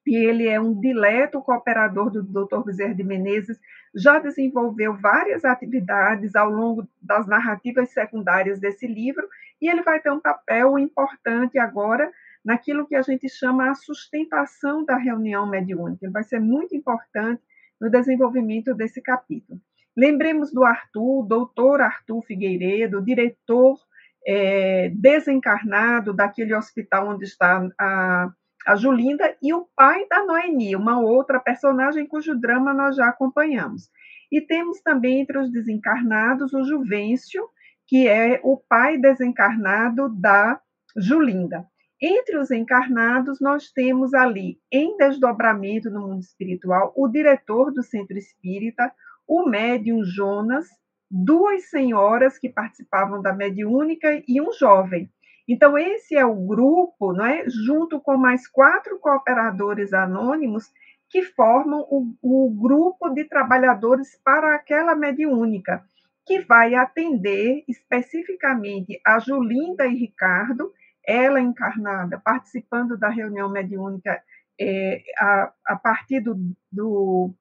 [0.07, 2.63] e ele é um dileto cooperador do Dr.
[2.65, 3.59] Bezerra de Menezes,
[3.93, 9.27] já desenvolveu várias atividades ao longo das narrativas secundárias desse livro,
[9.61, 12.11] e ele vai ter um papel importante agora
[12.43, 16.05] naquilo que a gente chama a sustentação da reunião mediúnica.
[16.05, 17.43] Ele vai ser muito importante
[17.79, 19.61] no desenvolvimento desse capítulo.
[19.99, 23.77] Lembremos do Arthur, doutor Arthur Figueiredo, diretor
[24.25, 28.31] é, desencarnado daquele hospital onde está a,
[28.65, 33.89] a Julinda, e o pai da Noemi, uma outra personagem cujo drama nós já acompanhamos.
[34.31, 37.43] E temos também entre os desencarnados o Juvencio,
[37.85, 40.61] que é o pai desencarnado da
[40.95, 41.65] Julinda.
[42.01, 48.17] Entre os encarnados, nós temos ali, em desdobramento no mundo espiritual, o diretor do centro
[48.17, 48.89] espírita,
[49.29, 50.67] o médium Jonas,
[51.09, 55.07] duas senhoras que participavam da mediúnica e um jovem.
[55.47, 57.45] Então, esse é o grupo, não é?
[57.47, 60.71] junto com mais quatro cooperadores anônimos,
[61.09, 65.83] que formam o, o grupo de trabalhadores para aquela mediúnica,
[66.25, 70.71] que vai atender especificamente a Julinda e Ricardo,
[71.05, 74.21] ela encarnada, participando da reunião mediúnica
[74.59, 76.35] é, a, a partir do,
[76.71, 77.33] do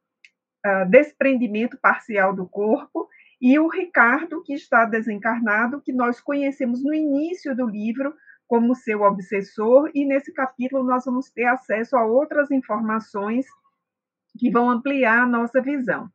[0.89, 3.09] desprendimento parcial do corpo,
[3.41, 8.13] e o Ricardo, que está desencarnado, que nós conhecemos no início do livro
[8.49, 13.47] como seu obsessor, e nesse capítulo nós vamos ter acesso a outras informações
[14.39, 16.09] que vão ampliar a nossa visão.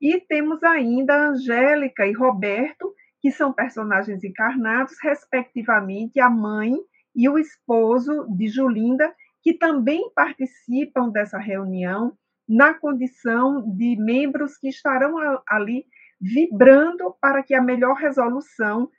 [0.00, 6.72] E temos ainda Angélica e Roberto, que são personagens encarnados, respectivamente a mãe
[7.14, 12.16] e o esposo de Julinda, que também participam dessa reunião
[12.50, 15.14] na condição de membros que estarão
[15.46, 15.86] ali
[16.20, 18.90] vibrando para que a melhor resolução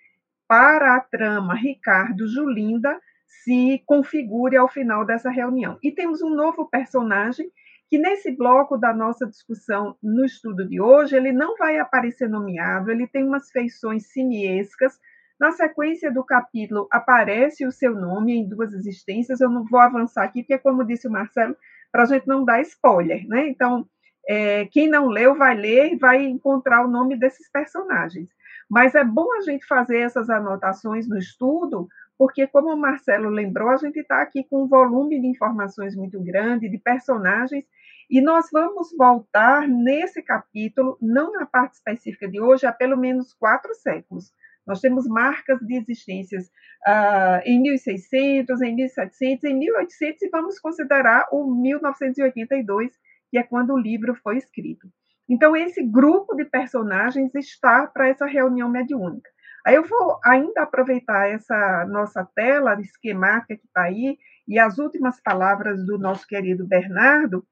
[0.47, 2.97] para a trama Ricardo Julinda
[3.43, 5.77] se configure ao final dessa reunião.
[5.83, 7.51] E temos um novo personagem
[7.89, 12.89] que nesse bloco da nossa discussão no estudo de hoje, ele não vai aparecer nomeado,
[12.89, 14.97] ele tem umas feições simiescas.
[15.37, 19.41] Na sequência do capítulo aparece o seu nome em duas existências.
[19.41, 21.53] Eu não vou avançar aqui, porque, como disse o Marcelo,
[21.91, 23.47] para a gente não dar spoiler, né?
[23.47, 23.85] Então,
[24.27, 28.29] é, quem não leu vai ler e vai encontrar o nome desses personagens.
[28.69, 33.69] Mas é bom a gente fazer essas anotações no estudo, porque, como o Marcelo lembrou,
[33.69, 37.65] a gente está aqui com um volume de informações muito grande, de personagens,
[38.09, 43.33] e nós vamos voltar nesse capítulo, não na parte específica de hoje, há pelo menos
[43.33, 44.33] quatro séculos.
[44.65, 46.45] Nós temos marcas de existências
[46.87, 52.91] uh, em 1600, em 1700, em 1800, e vamos considerar o 1982,
[53.29, 54.87] que é quando o livro foi escrito.
[55.27, 59.29] Então, esse grupo de personagens está para essa reunião mediúnica.
[59.65, 65.21] Aí eu vou ainda aproveitar essa nossa tela esquemática que está aí e as últimas
[65.21, 67.45] palavras do nosso querido Bernardo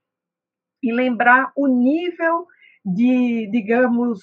[0.81, 2.47] e lembrar o nível
[2.85, 4.21] de, digamos,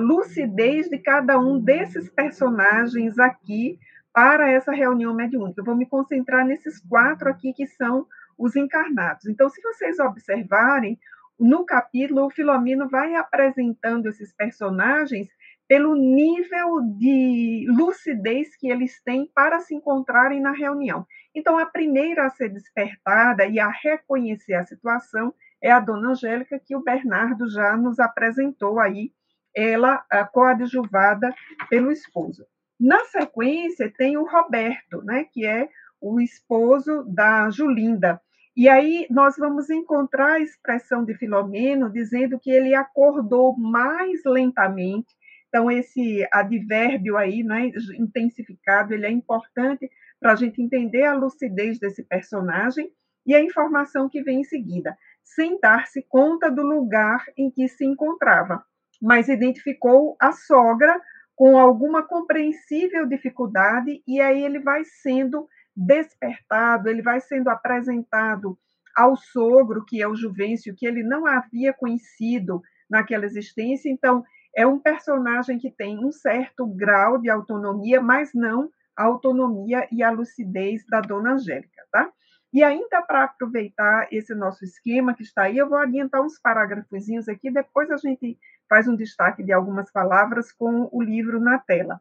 [0.00, 3.78] lucidez de cada um desses personagens aqui
[4.12, 5.60] para essa reunião mediúnica.
[5.60, 9.26] Eu vou me concentrar nesses quatro aqui que são os encarnados.
[9.26, 10.98] Então, se vocês observarem,
[11.38, 15.28] no capítulo, o Filomeno vai apresentando esses personagens
[15.68, 21.06] pelo nível de lucidez que eles têm para se encontrarem na reunião.
[21.34, 26.58] Então, a primeira a ser despertada e a reconhecer a situação é a dona Angélica,
[26.58, 29.12] que o Bernardo já nos apresentou aí,
[29.54, 31.34] ela coadjuvada
[31.68, 32.46] pelo esposo.
[32.78, 35.68] Na sequência, tem o Roberto, né, que é
[36.00, 38.20] o esposo da Julinda.
[38.56, 45.08] E aí nós vamos encontrar a expressão de Filomeno dizendo que ele acordou mais lentamente.
[45.48, 49.90] Então, esse advérbio aí, né, intensificado, ele é importante
[50.20, 52.92] para a gente entender a lucidez desse personagem
[53.26, 54.96] e a informação que vem em seguida
[55.34, 58.64] sem dar-se conta do lugar em que se encontrava,
[59.00, 61.00] mas identificou a sogra
[61.36, 68.58] com alguma compreensível dificuldade e aí ele vai sendo despertado, ele vai sendo apresentado
[68.96, 72.60] ao sogro, que é o Juvencio, que ele não havia conhecido
[72.90, 73.88] naquela existência.
[73.88, 74.24] Então,
[74.56, 80.02] é um personagem que tem um certo grau de autonomia, mas não a autonomia e
[80.02, 82.10] a lucidez da dona Angélica, tá?
[82.52, 87.28] E ainda para aproveitar esse nosso esquema que está aí, eu vou adiantar uns parágrafozinhos
[87.28, 92.00] aqui, depois a gente faz um destaque de algumas palavras com o livro na tela.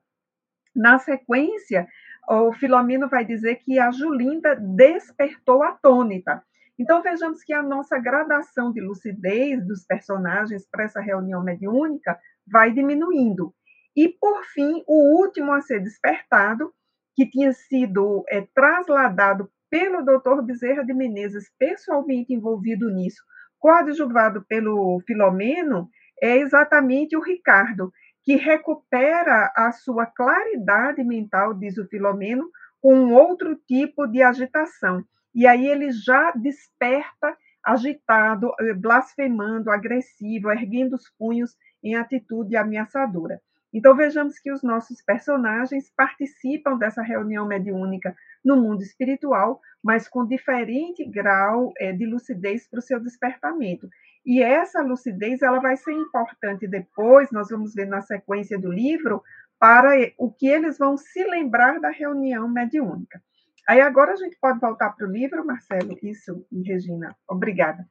[0.73, 1.87] Na sequência,
[2.29, 6.43] o Filomeno vai dizer que a Julinda despertou atônita.
[6.77, 12.71] Então vejamos que a nossa gradação de lucidez dos personagens para essa reunião mediúnica vai
[12.71, 13.53] diminuindo.
[13.95, 16.71] E, por fim, o último a ser despertado,
[17.15, 20.41] que tinha sido é, trasladado pelo Dr.
[20.43, 23.23] Bezerra de Menezes, pessoalmente envolvido nisso,
[23.59, 25.89] coadjuvado pelo Filomeno,
[26.21, 27.91] é exatamente o Ricardo,
[28.23, 32.49] que recupera a sua claridade mental, diz o Filomeno,
[32.81, 35.03] com outro tipo de agitação.
[35.33, 43.39] E aí ele já desperta agitado, eh, blasfemando, agressivo, erguendo os punhos em atitude ameaçadora.
[43.73, 48.15] Então vejamos que os nossos personagens participam dessa reunião mediúnica
[48.47, 53.89] no mundo espiritual, mas com diferente grau é, de lucidez para o seu despertamento.
[54.25, 59.21] E essa lucidez ela vai ser importante depois, nós vamos ver na sequência do livro,
[59.59, 63.21] para o que eles vão se lembrar da reunião mediúnica.
[63.67, 65.97] Aí agora a gente pode voltar para o livro, Marcelo?
[66.01, 67.13] Isso, Regina.
[67.27, 67.85] Obrigada.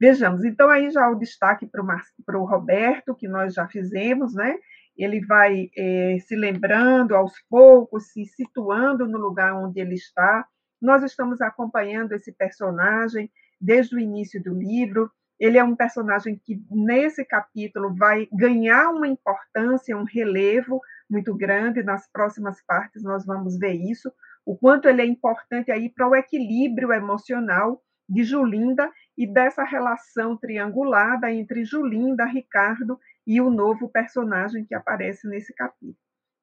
[0.00, 4.56] Vejamos, então aí já o destaque para o Roberto, que nós já fizemos, né?
[4.98, 10.44] Ele vai é, se lembrando aos poucos, se situando no lugar onde ele está.
[10.82, 13.30] Nós estamos acompanhando esse personagem
[13.60, 15.10] desde o início do livro.
[15.38, 21.82] Ele é um personagem que, nesse capítulo, vai ganhar uma importância, um relevo muito grande.
[21.82, 24.12] Nas próximas partes, nós vamos ver isso.
[24.44, 30.36] O quanto ele é importante aí para o equilíbrio emocional de Julinda e dessa relação
[30.36, 32.98] triangulada entre Julinda, Ricardo
[33.28, 35.94] e o novo personagem que aparece nesse capítulo.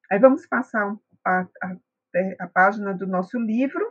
[0.08, 1.76] Aí vamos passar a, a,
[2.38, 3.84] a página do nosso livro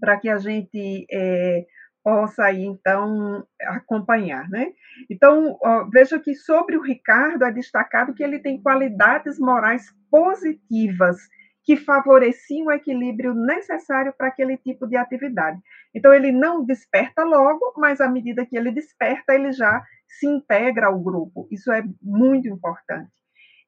[0.00, 1.64] para que a gente é,
[2.02, 4.50] possa aí, então, acompanhar.
[4.50, 4.72] Né?
[5.08, 11.16] Então, ó, veja que sobre o Ricardo é destacado que ele tem qualidades morais positivas
[11.64, 15.60] que favoreciam o equilíbrio necessário para aquele tipo de atividade.
[15.94, 20.86] Então, ele não desperta logo, mas à medida que ele desperta, ele já se integra
[20.86, 21.46] ao grupo.
[21.50, 23.10] Isso é muito importante.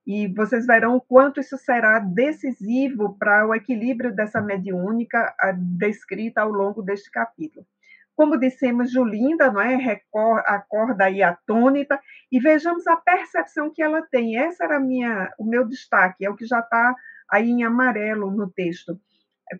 [0.06, 5.34] e vocês verão o quanto isso será decisivo para o equilíbrio dessa mediúnica
[5.78, 7.66] descrita ao longo deste capítulo.
[8.14, 10.00] Como dissemos, Julinda não é?
[10.46, 11.98] acorda aí atônita
[12.30, 14.36] e vejamos a percepção que ela tem.
[14.36, 16.94] Essa era minha, o meu destaque, é o que já está
[17.30, 18.98] aí em amarelo no texto.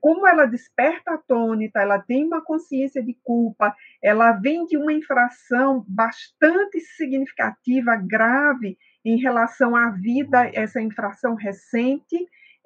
[0.01, 5.85] Como ela desperta atônita, ela tem uma consciência de culpa, ela vem de uma infração
[5.87, 12.17] bastante significativa, grave, em relação à vida, essa infração recente,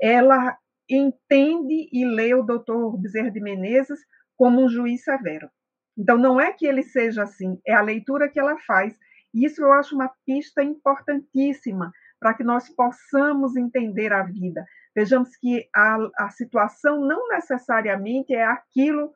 [0.01, 0.57] ela
[0.88, 3.99] entende e lê o doutor Bezerra de Menezes
[4.36, 5.51] como um juiz severo.
[5.96, 8.96] Então, não é que ele seja assim, é a leitura que ela faz.
[9.34, 14.64] Isso eu acho uma pista importantíssima para que nós possamos entender a vida.
[14.99, 19.12] Vejamos que a, a situação não necessariamente é aquilo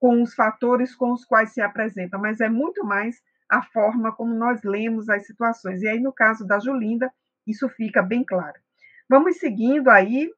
[0.00, 3.14] com os fatores com os quais se apresenta, mas é muito mais
[3.48, 5.82] a forma como nós lemos as situações.
[5.82, 7.12] E aí, no caso da Julinda,
[7.46, 8.58] isso fica bem claro.
[9.08, 10.28] Vamos seguindo aí,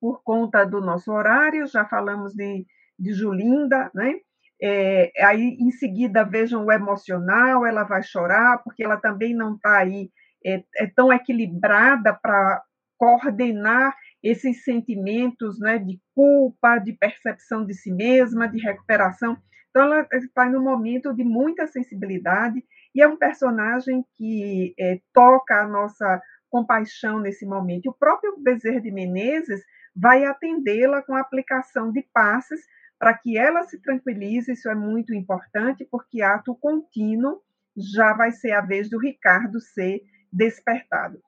[0.00, 2.64] por conta do nosso horário, já falamos de,
[2.96, 4.14] de Julinda, né?
[4.62, 9.78] É, aí, em seguida, vejam o emocional, ela vai chorar, porque ela também não está
[9.78, 10.08] aí
[10.46, 12.62] é, é, tão equilibrada para
[13.04, 19.36] coordenar esses sentimentos né, de culpa, de percepção de si mesma, de recuperação.
[19.68, 25.62] Então, ela está num momento de muita sensibilidade e é um personagem que é, toca
[25.62, 27.90] a nossa compaixão nesse momento.
[27.90, 29.60] O próprio Bezerra de Menezes
[29.94, 32.60] vai atendê-la com a aplicação de passes
[32.98, 34.52] para que ela se tranquilize.
[34.52, 37.42] Isso é muito importante, porque ato contínuo
[37.76, 40.00] já vai ser a vez do Ricardo ser
[40.32, 41.18] despertado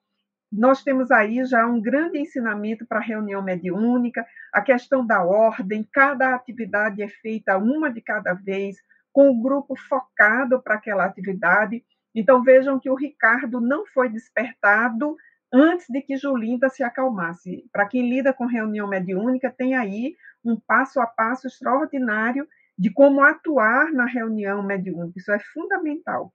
[0.57, 5.87] nós temos aí já um grande ensinamento para a reunião mediúnica, a questão da ordem,
[5.93, 8.77] cada atividade é feita uma de cada vez,
[9.13, 11.85] com o grupo focado para aquela atividade.
[12.15, 15.17] Então vejam que o Ricardo não foi despertado
[15.53, 17.65] antes de que Julinda se acalmasse.
[17.73, 22.47] Para quem lida com reunião mediúnica, tem aí um passo a passo extraordinário
[22.79, 25.19] de como atuar na reunião mediúnica.
[25.19, 26.33] Isso é fundamental.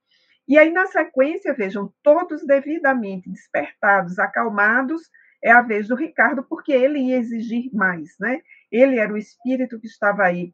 [0.52, 5.04] E aí, na sequência, vejam, todos devidamente despertados, acalmados,
[5.41, 8.41] é a vez do Ricardo, porque ele ia exigir mais, né?
[8.70, 10.54] Ele era o espírito que estava aí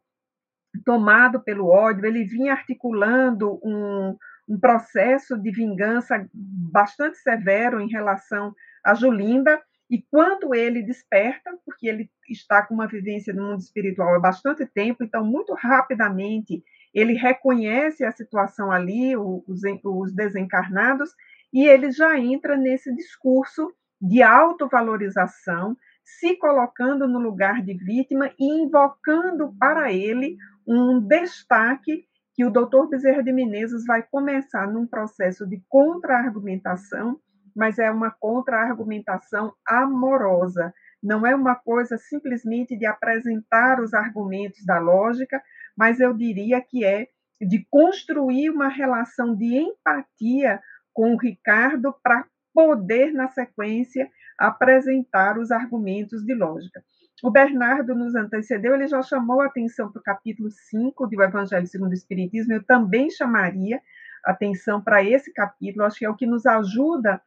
[0.84, 4.16] tomado pelo ódio, ele vinha articulando um,
[4.48, 8.54] um processo de vingança bastante severo em relação
[8.86, 14.14] a Julinda, e quando ele desperta, porque ele está com uma vivência no mundo espiritual
[14.14, 16.62] há bastante tempo, então, muito rapidamente,
[16.94, 21.10] ele reconhece a situação ali, os, os desencarnados,
[21.52, 28.62] e ele já entra nesse discurso de autovalorização, se colocando no lugar de vítima e
[28.62, 30.36] invocando para ele
[30.66, 37.18] um destaque que o doutor Bezerra de Menezes vai começar num processo de contra-argumentação,
[37.54, 40.72] mas é uma contra-argumentação amorosa,
[41.02, 45.42] não é uma coisa simplesmente de apresentar os argumentos da lógica,
[45.78, 47.06] mas eu diria que é
[47.40, 50.60] de construir uma relação de empatia
[50.92, 56.82] com o Ricardo para poder, na sequência, apresentar os argumentos de lógica.
[57.22, 61.66] O Bernardo nos antecedeu, ele já chamou a atenção para o capítulo 5 do Evangelho
[61.68, 63.80] segundo o Espiritismo, eu também chamaria
[64.24, 67.22] atenção para esse capítulo, acho que é o que nos ajuda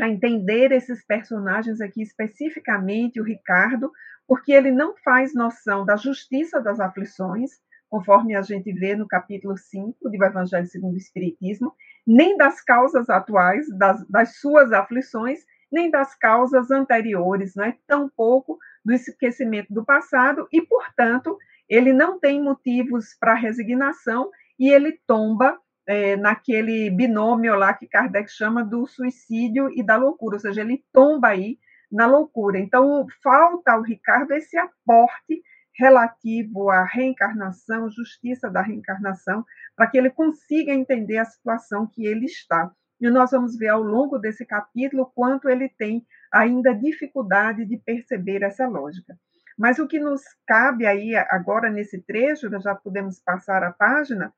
[0.00, 3.92] a entender esses personagens aqui, especificamente o Ricardo,
[4.26, 7.52] porque ele não faz noção da justiça das aflições,
[7.88, 11.72] conforme a gente vê no capítulo 5 do Evangelho segundo o Espiritismo,
[12.06, 17.76] nem das causas atuais, das, das suas aflições, nem das causas anteriores, não é?
[17.86, 21.36] tampouco do esquecimento do passado, e, portanto,
[21.68, 28.30] ele não tem motivos para resignação e ele tomba é, naquele binômio lá que Kardec
[28.30, 31.58] chama do suicídio e da loucura, ou seja, ele tomba aí
[31.90, 32.58] na loucura.
[32.58, 35.42] Então, falta ao Ricardo esse aporte
[35.78, 39.44] relativo à reencarnação, justiça da reencarnação,
[39.76, 42.70] para que ele consiga entender a situação que ele está.
[43.00, 48.42] E nós vamos ver ao longo desse capítulo quanto ele tem ainda dificuldade de perceber
[48.42, 49.16] essa lógica.
[49.56, 54.32] Mas o que nos cabe aí agora nesse trecho, já podemos passar a página,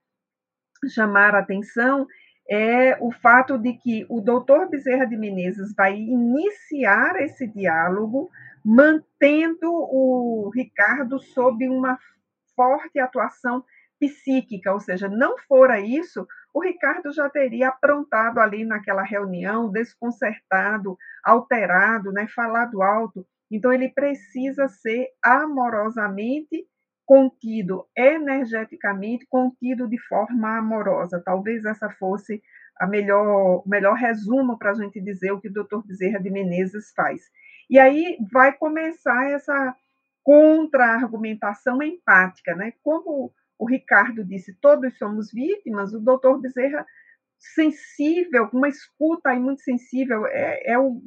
[0.89, 2.07] chamar a atenção
[2.49, 8.31] é o fato de que o doutor Bezerra de Menezes vai iniciar esse diálogo
[8.65, 11.99] mantendo o Ricardo sob uma
[12.55, 13.65] forte atuação
[13.99, 20.99] psíquica, ou seja, não fora isso, o Ricardo já teria aprontado ali naquela reunião, desconcertado,
[21.23, 23.27] alterado, né, falado alto.
[23.51, 26.67] Então ele precisa ser amorosamente
[27.11, 31.21] contido, energeticamente contido de forma amorosa.
[31.21, 32.41] Talvez essa fosse
[32.79, 36.31] a melhor, o melhor resumo para a gente dizer o que o doutor Bezerra de
[36.31, 37.21] Menezes faz.
[37.69, 39.75] E aí vai começar essa
[40.23, 42.75] contra-argumentação empática, né?
[42.81, 46.87] Como o Ricardo disse, todos somos vítimas, o doutor Bezerra
[47.41, 51.03] sensível, uma escuta aí muito sensível, é, é o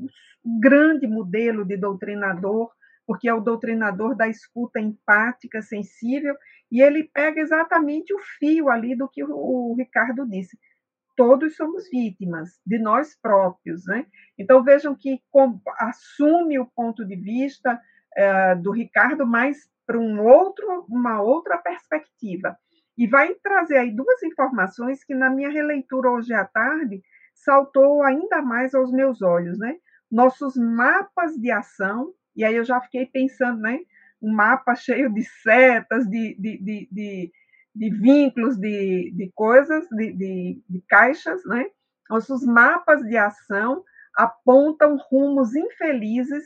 [0.60, 2.74] grande modelo de doutrinador,
[3.06, 6.36] porque é o doutrinador da escuta empática, sensível,
[6.72, 10.58] e ele pega exatamente o fio ali do que o, Ricardo disse.
[11.16, 14.08] Todos somos vítimas de nós próprios, né?
[14.39, 15.22] Então vejam que
[15.78, 17.80] assume o ponto de vista
[18.18, 22.58] uh, do Ricardo, mas para um outro, uma outra perspectiva.
[22.97, 27.01] E vai trazer aí duas informações que na minha releitura hoje à tarde
[27.36, 29.78] saltou ainda mais aos meus olhos, né?
[30.12, 33.79] Nossos mapas de ação, e aí eu já fiquei pensando, né?
[34.21, 36.57] Um mapa cheio de setas, de, de,
[36.91, 37.31] de,
[37.75, 41.65] de, vínculos, de, de coisas, de, de, de caixas, né?
[42.09, 43.84] Nossos mapas de ação
[44.15, 46.43] apontam rumos infelizes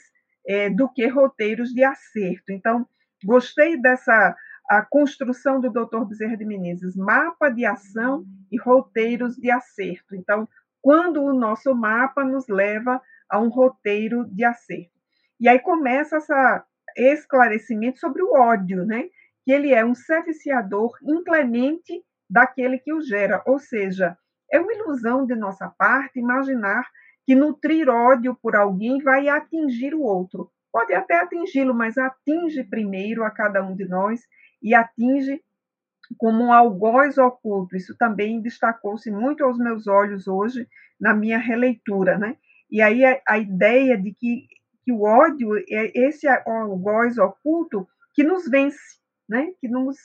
[0.48, 2.52] é, do que roteiros de acerto.
[2.52, 2.88] Então,
[3.24, 4.36] gostei dessa
[4.70, 6.04] a construção do Dr.
[6.06, 10.14] Bezerra de Menezes, mapa de ação e roteiros de acerto.
[10.14, 10.48] Então,
[10.82, 14.97] quando o nosso mapa nos leva a um roteiro de acerto.
[15.40, 19.10] E aí começa esse esclarecimento sobre o ódio, né?
[19.46, 24.18] Que ele é um serviciador inclemente daquele que o gera, ou seja,
[24.52, 26.86] é uma ilusão de nossa parte imaginar
[27.26, 30.50] que nutrir ódio por alguém vai atingir o outro.
[30.72, 34.22] Pode até atingi-lo, mas atinge primeiro a cada um de nós
[34.62, 35.42] e atinge
[36.18, 37.76] como um algoz oculto.
[37.76, 40.68] Isso também destacou-se muito aos meus olhos hoje
[41.00, 42.38] na minha releitura, né?
[42.72, 44.48] E aí a, a ideia de que,
[44.88, 48.80] que o ódio é esse algoz oculto que nos vence,
[49.28, 49.52] né?
[49.60, 49.98] Que nos,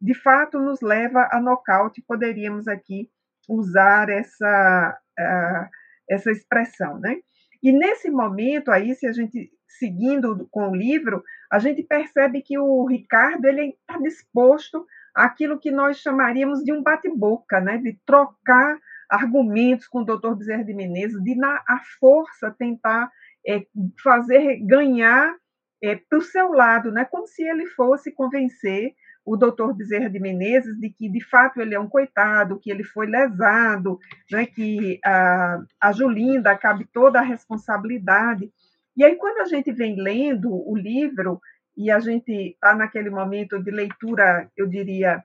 [0.00, 2.02] de fato, nos leva a nocaute.
[2.08, 3.10] Poderíamos aqui
[3.46, 5.68] usar essa, uh,
[6.08, 7.18] essa expressão, né?
[7.62, 11.22] E nesse momento aí, se a gente seguindo com o livro,
[11.52, 16.82] a gente percebe que o Ricardo ele está disposto àquilo que nós chamaríamos de um
[16.82, 17.76] bate-boca, né?
[17.76, 18.78] de trocar
[19.08, 23.10] argumentos com o doutor Bezerra de Menezes, de na a força tentar
[23.46, 23.64] é,
[24.02, 25.34] fazer ganhar
[25.82, 27.04] é, para o seu lado, né?
[27.04, 31.74] como se ele fosse convencer o doutor Bezerra de Menezes de que, de fato, ele
[31.74, 33.98] é um coitado, que ele foi lesado,
[34.30, 34.46] né?
[34.46, 38.50] que a, a Julinda cabe toda a responsabilidade.
[38.96, 41.40] E aí, quando a gente vem lendo o livro,
[41.76, 45.24] e a gente está naquele momento de leitura, eu diria,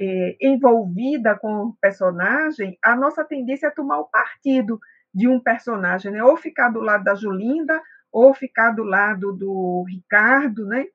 [0.00, 4.80] é, envolvida com o personagem, a nossa tendência é tomar o partido
[5.14, 6.22] de um personagem, né?
[6.22, 10.86] ou ficar do lado da Julinda, ou ficar do lado do Ricardo, né?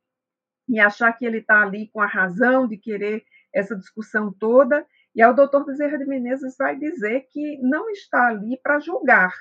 [0.67, 4.85] e achar que ele está ali com a razão de querer essa discussão toda.
[5.15, 9.33] E aí o doutor Bezerra de Menezes vai dizer que não está ali para julgar,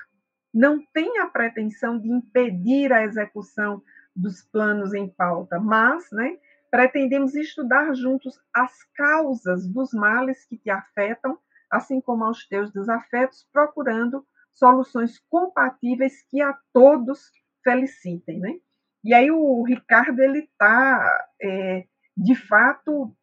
[0.53, 3.81] não tem a pretensão de impedir a execução
[4.15, 6.37] dos planos em pauta, mas né,
[6.71, 11.37] pretendemos estudar juntos as causas dos males que te afetam,
[11.69, 14.25] assim como aos teus desafetos, procurando
[14.57, 17.31] soluções compatíveis que a todos
[17.63, 18.39] felicitem.
[18.39, 18.55] Né?
[19.03, 21.85] E aí o Ricardo ele está, é,
[22.15, 23.15] de fato,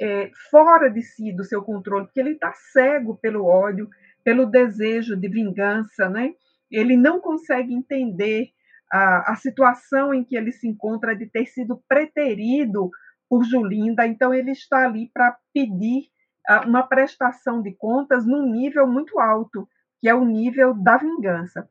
[0.00, 3.88] é, fora de si, do seu controle, porque ele está cego pelo ódio,
[4.24, 6.34] pelo desejo de vingança, né?
[6.70, 8.48] Ele não consegue entender
[8.90, 12.90] a, a situação em que ele se encontra de ter sido preterido
[13.28, 16.08] por Julinda, então ele está ali para pedir
[16.48, 19.68] uh, uma prestação de contas num nível muito alto,
[20.04, 21.66] que é o nível da vingança.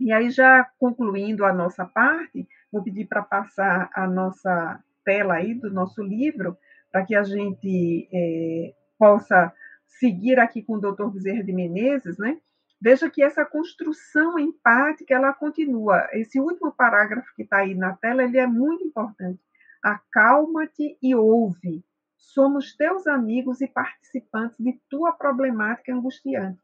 [0.00, 5.52] E aí, já concluindo a nossa parte, vou pedir para passar a nossa tela aí
[5.52, 6.56] do nosso livro,
[6.90, 9.52] para que a gente é, possa
[9.84, 12.38] seguir aqui com o doutor Bezerra de Menezes, né?
[12.80, 16.08] Veja que essa construção empática, ela continua.
[16.14, 19.38] Esse último parágrafo que está aí na tela, ele é muito importante.
[19.82, 21.84] Acalma-te e ouve.
[22.16, 26.58] Somos teus amigos e participantes de tua problemática angustiante.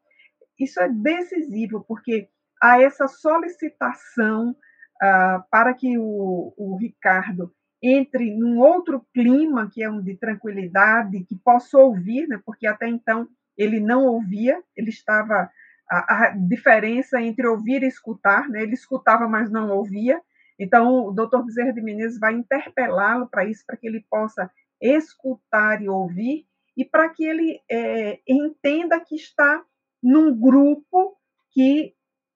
[0.59, 2.29] Isso é decisivo, porque
[2.63, 7.53] há essa solicitação uh, para que o, o Ricardo
[7.83, 12.41] entre num outro clima, que é um de tranquilidade, que possa ouvir, né?
[12.45, 15.51] porque até então ele não ouvia, ele estava.
[15.89, 18.61] A, a diferença entre ouvir e escutar, né?
[18.61, 20.21] ele escutava, mas não ouvia.
[20.59, 24.51] Então, o doutor Bezerra de Menezes vai interpelá-lo para isso, para que ele possa
[24.81, 26.45] escutar e ouvir,
[26.77, 29.63] e para que ele é, entenda que está
[30.03, 31.17] num grupo
[31.51, 31.95] que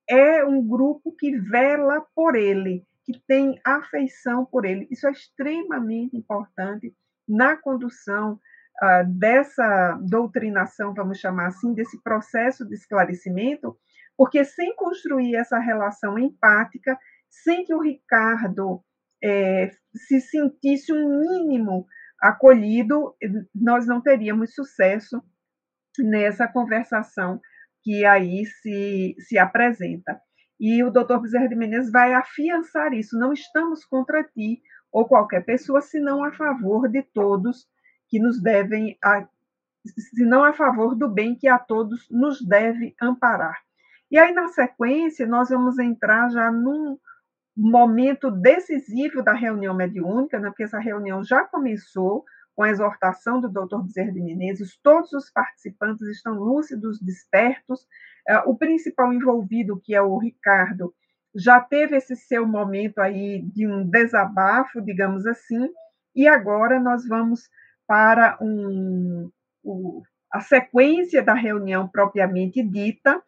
[0.09, 4.89] é um grupo que vela por ele, que tem afeição por ele.
[4.91, 6.95] Isso é extremamente importante
[7.29, 8.41] na condução
[8.83, 13.77] uh, dessa doutrinação, vamos chamar assim, desse processo de esclarecimento,
[14.17, 16.99] porque sem construir essa relação empática,
[17.29, 18.83] sem que o Ricardo
[19.23, 21.87] é, se sentisse um mínimo
[22.21, 23.15] acolhido,
[23.55, 25.23] nós não teríamos sucesso
[25.99, 27.41] nessa conversação
[27.83, 30.21] que aí se, se apresenta.
[30.59, 33.19] E o doutor Bezerra de Menezes vai afiançar isso.
[33.19, 34.61] Não estamos contra ti
[34.93, 37.67] ou qualquer pessoa, senão a favor de todos
[38.09, 39.27] que nos devem, a,
[40.15, 43.59] senão a favor do bem que a todos nos deve amparar.
[44.11, 46.99] E aí, na sequência, nós vamos entrar já num
[47.57, 52.25] momento decisivo da reunião mediúnica, né, porque essa reunião já começou
[52.61, 53.79] com a exortação do Dr.
[53.85, 57.87] Bezerra de Menezes, todos os participantes estão lúcidos, despertos,
[58.29, 60.93] é, o principal envolvido, que é o Ricardo,
[61.35, 65.71] já teve esse seu momento aí de um desabafo, digamos assim,
[66.15, 67.49] e agora nós vamos
[67.87, 69.31] para um,
[69.65, 73.23] o, a sequência da reunião propriamente dita,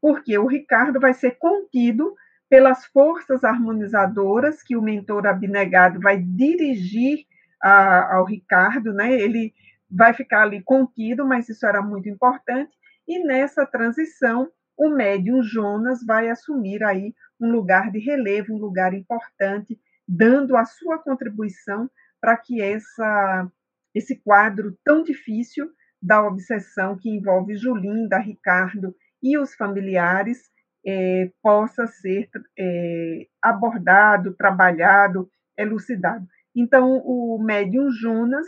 [0.00, 2.14] porque o Ricardo vai ser contido
[2.48, 7.26] pelas forças harmonizadoras que o mentor abnegado vai dirigir
[7.62, 9.12] a, ao Ricardo, né?
[9.12, 9.52] Ele
[9.90, 12.76] vai ficar ali contido, mas isso era muito importante.
[13.06, 18.94] E nessa transição, o médium Jonas vai assumir aí um lugar de relevo, um lugar
[18.94, 21.90] importante, dando a sua contribuição
[22.20, 23.50] para que essa,
[23.94, 30.50] esse quadro tão difícil da obsessão que envolve Julinda, Ricardo e os familiares
[30.86, 36.26] é, possa ser é, abordado, trabalhado, elucidado.
[36.60, 38.44] Então, o médium Jonas,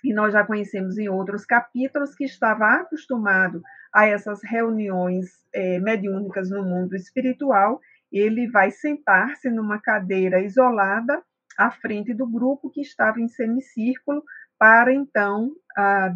[0.00, 3.62] que nós já conhecemos em outros capítulos, que estava acostumado
[3.94, 11.22] a essas reuniões é, mediúnicas no mundo espiritual, ele vai sentar-se numa cadeira isolada
[11.56, 14.24] à frente do grupo que estava em semicírculo,
[14.58, 15.52] para então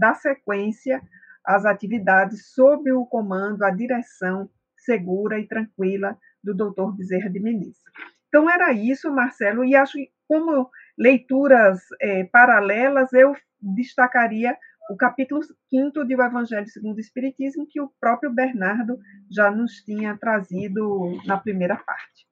[0.01, 1.01] dar sequência
[1.47, 7.81] às atividades sob o comando, a direção segura e tranquila do doutor Bezerra de Menezes.
[8.29, 14.57] Então, era isso, Marcelo, e acho que, como leituras é, paralelas, eu destacaria
[14.91, 15.41] o capítulo
[15.71, 18.99] 5 de O Evangelho segundo o Espiritismo, que o próprio Bernardo
[19.31, 22.27] já nos tinha trazido na primeira parte.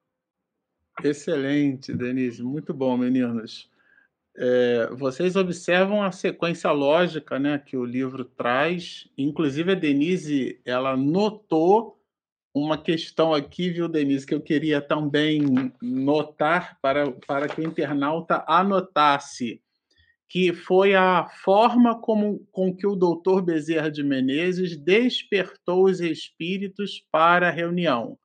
[1.03, 3.71] Excelente, Denise, muito bom, meninos.
[4.35, 9.09] É, vocês observam a sequência lógica né, que o livro traz.
[9.17, 11.99] Inclusive, a Denise ela notou
[12.53, 18.43] uma questão aqui, viu, Denise, que eu queria também notar para, para que o internauta
[18.47, 19.59] anotasse,
[20.29, 27.03] que foi a forma como, com que o doutor Bezerra de Menezes despertou os espíritos
[27.11, 28.17] para a reunião.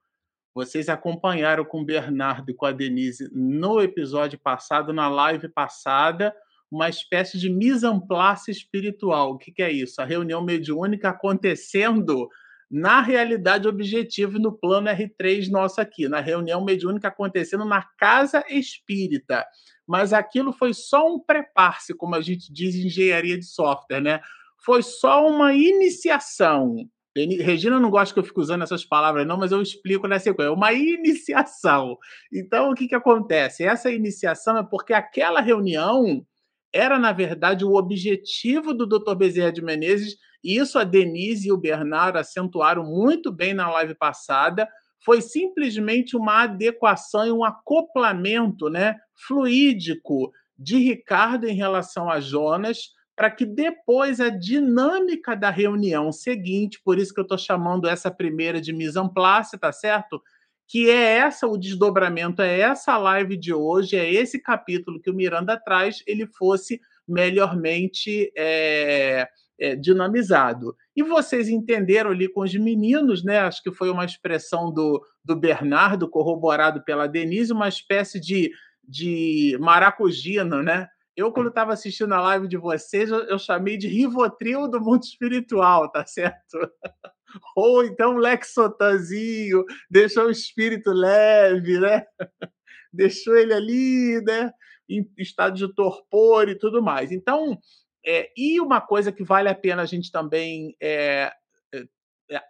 [0.55, 6.35] Vocês acompanharam com o Bernardo e com a Denise no episódio passado, na live passada,
[6.71, 9.33] uma espécie de mise en place espiritual.
[9.33, 10.03] O que, que é isso?
[10.03, 12.29] A reunião mediúnica acontecendo
[12.71, 19.47] na realidade objetiva no plano R3 nosso aqui, na reunião mediúnica acontecendo na casa espírita.
[19.87, 24.21] Mas aquilo foi só um prepare como a gente diz em engenharia de software, né?
[24.65, 26.77] Foi só uma iniciação.
[27.17, 30.53] Regina não gosta que eu fique usando essas palavras, não, mas eu explico na sequência.
[30.53, 31.97] Uma iniciação.
[32.33, 33.65] Então, o que, que acontece?
[33.65, 36.25] Essa iniciação é porque aquela reunião
[36.73, 39.15] era, na verdade, o objetivo do Dr.
[39.15, 44.69] Bezerra de Menezes isso a Denise e o Bernardo acentuaram muito bem na live passada.
[45.05, 52.91] Foi simplesmente uma adequação e um acoplamento né, fluídico de Ricardo em relação a Jonas,
[53.15, 58.11] para que depois a dinâmica da reunião seguinte, por isso que eu estou chamando essa
[58.11, 60.23] primeira de mise en place, tá certo?
[60.69, 65.15] Que é essa o desdobramento, é essa live de hoje, é esse capítulo que o
[65.15, 69.27] Miranda traz, ele fosse melhormente é,
[69.59, 70.77] é, dinamizado.
[70.95, 73.41] E vocês entenderam ali com os meninos, né?
[73.41, 78.51] Acho que foi uma expressão do, do Bernardo, corroborado pela Denise, uma espécie de,
[78.85, 80.89] de maracujina, né?
[81.17, 85.03] Eu, quando estava assistindo a live de vocês, eu, eu, chamei de Rivotril do mundo
[85.03, 86.57] espiritual, tá certo?
[87.57, 92.05] Ou então Lexotanzinho, deixou o espírito leve, né?
[92.93, 94.51] Deixou ele ali, né?
[94.89, 97.13] Em estado de torpor e tudo mais.
[97.13, 97.59] Então,
[98.05, 101.33] é, e uma coisa que vale a pena a gente também é,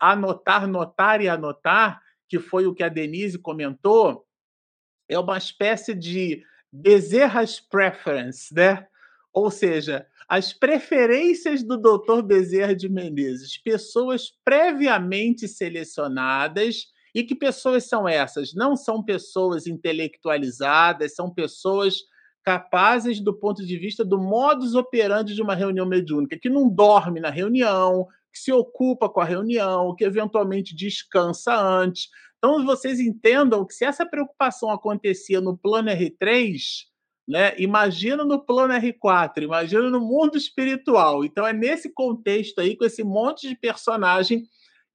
[0.01, 4.27] anotar, notar e anotar, que foi o que a Denise comentou,
[5.09, 6.43] é uma espécie de
[6.73, 8.87] Bezerra's preference, né?
[9.33, 12.23] Ou seja, as preferências do Dr.
[12.23, 16.87] Bezerra de Menezes, pessoas previamente selecionadas.
[17.15, 18.53] E que pessoas são essas?
[18.55, 21.97] Não são pessoas intelectualizadas, são pessoas
[22.49, 27.21] capazes do ponto de vista do modus operandi de uma reunião mediúnica, que não dorme
[27.21, 32.09] na reunião, que se ocupa com a reunião, que eventualmente descansa antes.
[32.39, 36.57] Então, vocês entendam que se essa preocupação acontecia no plano R3,
[37.29, 41.27] né, imagina no plano R4, imagina no mundo espiritual.
[41.27, 44.45] Então, é nesse contexto aí, com esse monte de personagem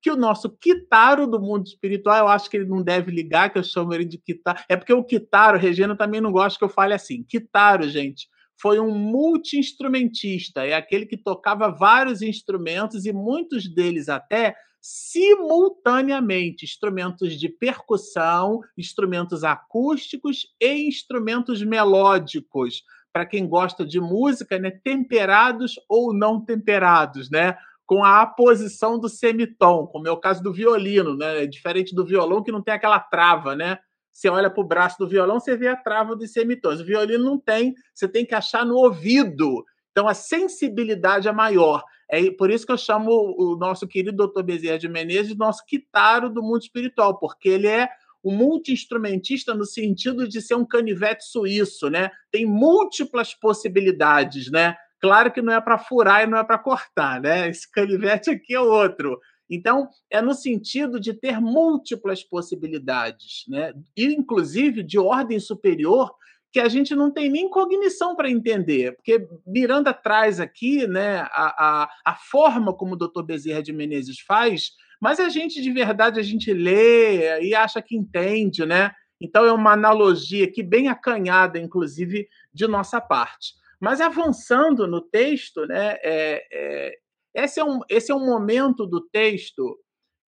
[0.04, 3.58] que o nosso Kitaro do mundo espiritual, eu acho que ele não deve ligar, que
[3.58, 4.60] eu chamo ele de Kitaro.
[4.68, 7.24] É porque o Kitaro, Regina também não gosta que eu fale assim.
[7.24, 8.28] Kitaro, gente,
[8.62, 17.40] foi um multi-instrumentista, é aquele que tocava vários instrumentos e muitos deles até simultaneamente, instrumentos
[17.40, 22.84] de percussão, instrumentos acústicos e instrumentos melódicos.
[23.14, 27.56] Para quem gosta de música, né, temperados ou não temperados, né?
[27.94, 31.44] Com a aposição do semitom, como é o caso do violino, né?
[31.44, 33.78] É diferente do violão que não tem aquela trava, né?
[34.12, 36.82] Você olha para o braço do violão, você vê a trava dos semitons.
[36.82, 39.64] O violino não tem, você tem que achar no ouvido.
[39.92, 41.84] Então a sensibilidade é maior.
[42.10, 46.32] É por isso que eu chamo o nosso querido doutor Bezerra de Menezes nosso quitaro
[46.32, 47.88] do mundo espiritual, porque ele é
[48.24, 52.10] um multi-instrumentista no sentido de ser um canivete suíço, né?
[52.32, 54.76] Tem múltiplas possibilidades, né?
[55.04, 57.50] Claro que não é para furar e não é para cortar, né?
[57.50, 59.20] Esse canivete aqui é outro.
[59.50, 63.74] Então, é no sentido de ter múltiplas possibilidades, né?
[63.98, 66.16] E, inclusive, de ordem superior,
[66.54, 71.82] que a gente não tem nem cognição para entender, porque Miranda traz aqui né, a,
[71.84, 76.18] a, a forma como o doutor Bezerra de Menezes faz, mas a gente, de verdade,
[76.18, 78.94] a gente lê e acha que entende, né?
[79.20, 83.62] Então, é uma analogia aqui bem acanhada, inclusive, de nossa parte.
[83.84, 86.96] Mas avançando no texto, né, é, é,
[87.36, 89.78] esse, é um, esse é um momento do texto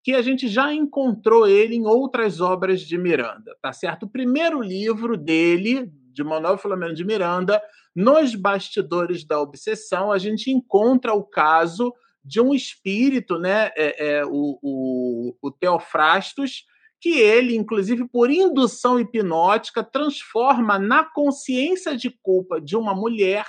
[0.03, 4.03] que a gente já encontrou ele em outras obras de Miranda, tá certo?
[4.03, 7.62] O primeiro livro dele, de Manuel Filomeno de Miranda,
[7.95, 11.93] Nos Bastidores da Obsessão, a gente encontra o caso
[12.26, 16.66] de um espírito, né, é, é, o, o, o Teofrastos,
[17.00, 23.46] que ele, inclusive por indução hipnótica, transforma na consciência de culpa de uma mulher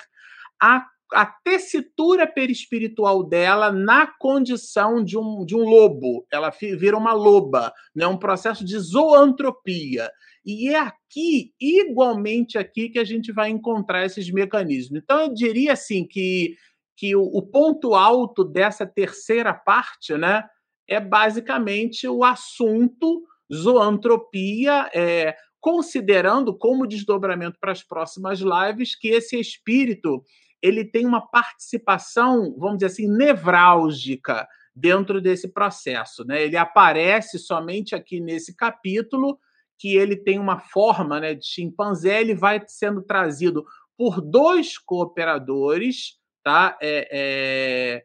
[0.60, 6.26] a, a tessitura perispiritual dela na condição de um, de um lobo.
[6.30, 8.06] Ela vira uma loba, né?
[8.06, 10.10] um processo de zoantropia.
[10.44, 15.00] E é aqui, igualmente aqui, que a gente vai encontrar esses mecanismos.
[15.02, 16.54] Então, eu diria assim que,
[16.96, 20.44] que o, o ponto alto dessa terceira parte né,
[20.88, 29.38] é basicamente o assunto zoantropia, é, considerando como desdobramento para as próximas lives que esse
[29.38, 30.22] espírito
[30.62, 36.24] ele tem uma participação, vamos dizer assim, nevrálgica dentro desse processo.
[36.24, 36.42] Né?
[36.42, 39.38] Ele aparece somente aqui nesse capítulo,
[39.78, 43.64] que ele tem uma forma né, de chimpanzé, ele vai sendo trazido
[43.96, 46.76] por dois cooperadores, tá?
[46.80, 48.04] É, é,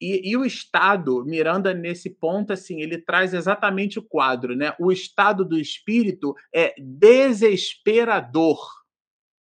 [0.00, 4.72] e, e, o Estado, Miranda, nesse ponto, assim, ele traz exatamente o quadro, né?
[4.78, 8.58] O estado do espírito é desesperador.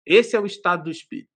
[0.04, 1.30] Esse é o estado do espírito.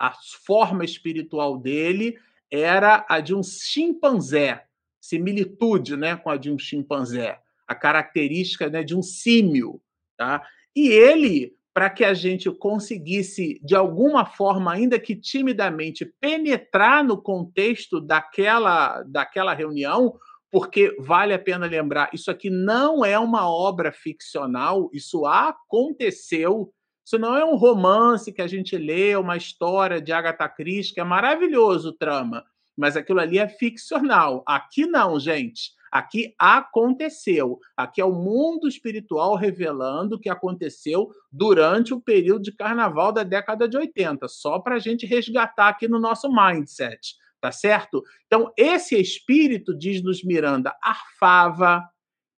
[0.00, 0.14] A
[0.46, 2.18] forma espiritual dele
[2.50, 4.66] era a de um chimpanzé,
[4.98, 9.82] similitude né, com a de um chimpanzé, a característica né, de um símio.
[10.16, 10.42] Tá?
[10.74, 17.20] E ele para que a gente conseguisse, de alguma forma, ainda que timidamente, penetrar no
[17.20, 20.14] contexto daquela, daquela reunião,
[20.50, 26.72] porque vale a pena lembrar, isso aqui não é uma obra ficcional, isso aconteceu.
[27.04, 31.00] Isso não é um romance que a gente lê, uma história de Agatha Christie, que
[31.00, 32.44] é maravilhoso o trama,
[32.76, 34.42] mas aquilo ali é ficcional.
[34.46, 35.70] Aqui não, gente.
[35.90, 37.58] Aqui aconteceu.
[37.76, 43.22] Aqui é o mundo espiritual revelando o que aconteceu durante o período de carnaval da
[43.22, 48.02] década de 80, só para a gente resgatar aqui no nosso mindset, tá certo?
[48.26, 51.88] Então, esse espírito, diz-nos Miranda, arfava,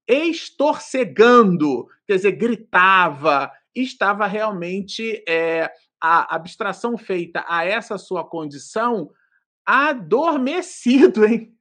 [0.07, 5.70] estorcegando, quer dizer, gritava, estava realmente é,
[6.01, 9.11] a abstração feita a essa sua condição
[9.64, 11.55] adormecido, hein?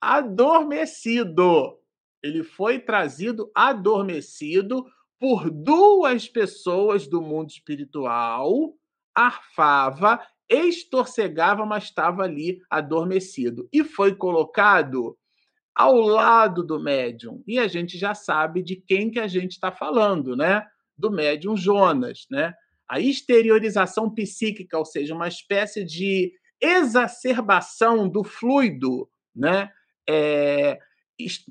[0.00, 1.78] Adormecido.
[2.22, 4.84] Ele foi trazido adormecido
[5.18, 8.74] por duas pessoas do mundo espiritual,
[9.14, 13.68] arfava, estorcegava, mas estava ali adormecido.
[13.72, 15.16] E foi colocado
[15.74, 17.42] ao lado do médium.
[17.46, 20.66] E a gente já sabe de quem que a gente está falando, né?
[20.96, 22.54] Do médium Jonas, né?
[22.88, 29.70] A exteriorização psíquica, ou seja, uma espécie de exacerbação do fluido, né?
[30.08, 30.78] É,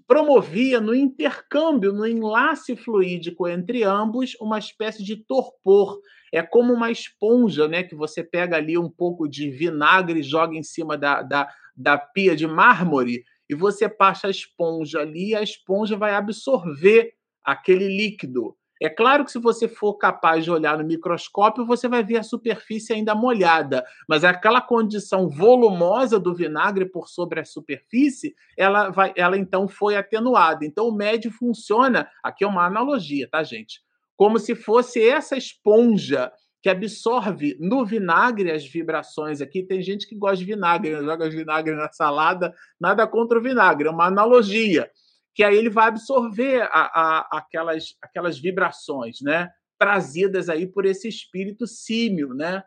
[0.08, 5.99] promovia no intercâmbio, no enlace fluídico entre ambos, uma espécie de torpor.
[6.32, 7.84] É como uma esponja, né?
[7.84, 11.97] Que você pega ali um pouco de vinagre e joga em cima da, da, da
[11.97, 17.88] pia de mármore, e você passa a esponja ali, e a esponja vai absorver aquele
[17.88, 18.56] líquido.
[18.86, 22.24] É claro que se você for capaz de olhar no microscópio, você vai ver a
[22.24, 29.12] superfície ainda molhada, mas aquela condição volumosa do vinagre por sobre a superfície, ela vai,
[29.16, 30.64] ela então foi atenuada.
[30.64, 33.82] Então o médio funciona, aqui é uma analogia, tá, gente?
[34.16, 36.32] Como se fosse essa esponja
[36.62, 39.64] que absorve no vinagre as vibrações aqui.
[39.64, 41.04] Tem gente que gosta de vinagre, né?
[41.04, 44.90] joga vinagre na salada, nada contra o vinagre, é uma analogia
[45.36, 49.52] que aí ele vai absorver a, a, aquelas, aquelas vibrações, né?
[49.78, 52.64] Trazidas aí por esse espírito símio, né?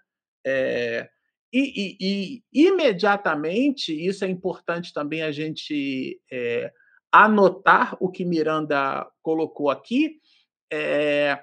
[0.46, 1.08] É,
[1.50, 6.70] e, e, e, imediatamente, isso é importante também a gente é,
[7.10, 10.18] anotar o que Miranda colocou aqui,
[10.70, 11.40] é,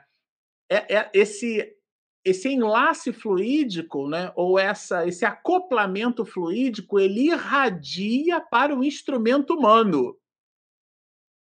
[0.69, 1.75] é, é esse,
[2.23, 10.15] esse enlace fluídico, né, ou essa, esse acoplamento fluídico, ele irradia para o instrumento humano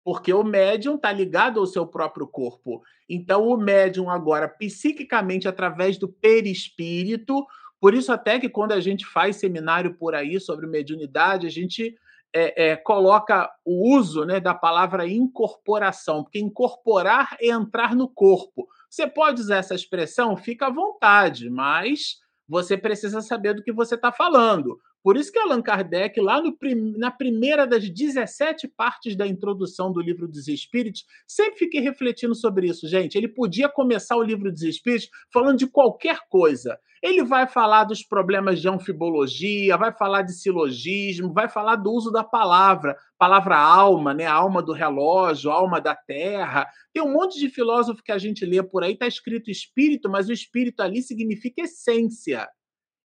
[0.08, 2.82] porque o médium está ligado ao seu próprio corpo.
[3.06, 7.44] Então, o médium agora, psiquicamente, através do perispírito,
[7.78, 11.94] por isso até que quando a gente faz seminário por aí sobre mediunidade, a gente
[12.34, 18.66] é, é, coloca o uso né, da palavra incorporação, porque incorporar é entrar no corpo.
[18.88, 22.16] Você pode usar essa expressão, fica à vontade, mas
[22.48, 24.80] você precisa saber do que você está falando.
[25.02, 26.56] Por isso que Allan Kardec, lá no,
[26.96, 32.68] na primeira das 17 partes da introdução do livro dos Espíritos, sempre fiquei refletindo sobre
[32.68, 33.16] isso, gente.
[33.16, 36.78] Ele podia começar o livro dos Espíritos falando de qualquer coisa.
[37.02, 42.10] Ele vai falar dos problemas de anfibologia, vai falar de silogismo, vai falar do uso
[42.10, 44.26] da palavra, palavra alma, né?
[44.26, 46.66] Alma do relógio, alma da terra.
[46.92, 50.28] Tem um monte de filósofo que a gente lê por aí, está escrito espírito, mas
[50.28, 52.48] o espírito ali significa essência.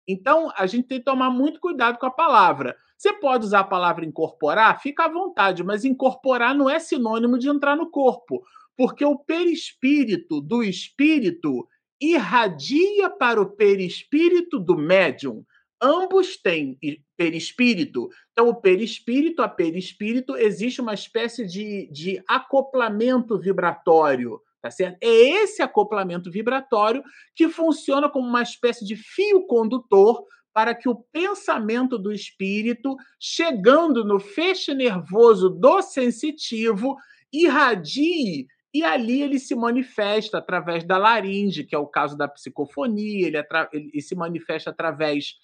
[0.06, 2.76] Então, a gente tem que tomar muito cuidado com a palavra.
[2.96, 7.48] Você pode usar a palavra incorporar, fica à vontade, mas incorporar não é sinônimo de
[7.48, 8.42] entrar no corpo,
[8.76, 11.66] porque o perispírito do espírito
[12.00, 15.44] irradia para o perispírito do médium.
[15.80, 16.78] Ambos têm
[17.16, 18.08] perispírito.
[18.32, 24.96] Então, o perispírito a perispírito existe uma espécie de, de acoplamento vibratório Tá certo?
[25.02, 27.04] É esse acoplamento vibratório
[27.36, 34.02] que funciona como uma espécie de fio condutor para que o pensamento do espírito, chegando
[34.06, 36.96] no feixe nervoso do sensitivo,
[37.30, 43.26] irradie e ali ele se manifesta através da laringe, que é o caso da psicofonia,
[43.26, 43.36] ele,
[43.70, 45.34] ele se manifesta através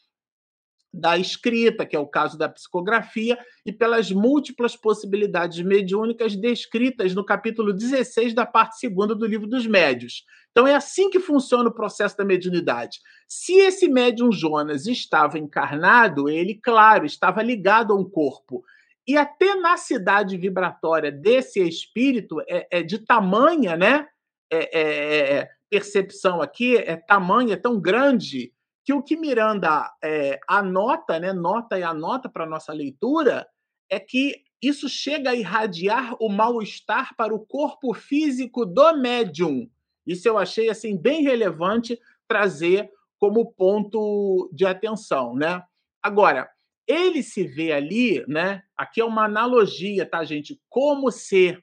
[0.92, 7.24] da escrita, que é o caso da psicografia, e pelas múltiplas possibilidades mediúnicas descritas no
[7.24, 10.24] capítulo 16 da parte segunda do livro dos médios.
[10.50, 12.98] Então é assim que funciona o processo da mediunidade.
[13.28, 18.64] Se esse médium Jonas estava encarnado, ele, claro, estava ligado a um corpo.
[19.06, 24.06] E a tenacidade vibratória desse espírito é, é de tamanha, né?
[24.52, 28.52] É, é, é percepção aqui é tamanha, é tão grande
[28.84, 33.46] que o que Miranda é, anota, né, nota e anota para nossa leitura,
[33.88, 39.68] é que isso chega a irradiar o mal-estar para o corpo físico do médium.
[40.06, 45.62] Isso eu achei assim bem relevante trazer como ponto de atenção, né?
[46.02, 46.48] Agora,
[46.86, 48.62] ele se vê ali, né?
[48.76, 50.60] Aqui é uma analogia, tá, gente?
[50.68, 51.62] Como ser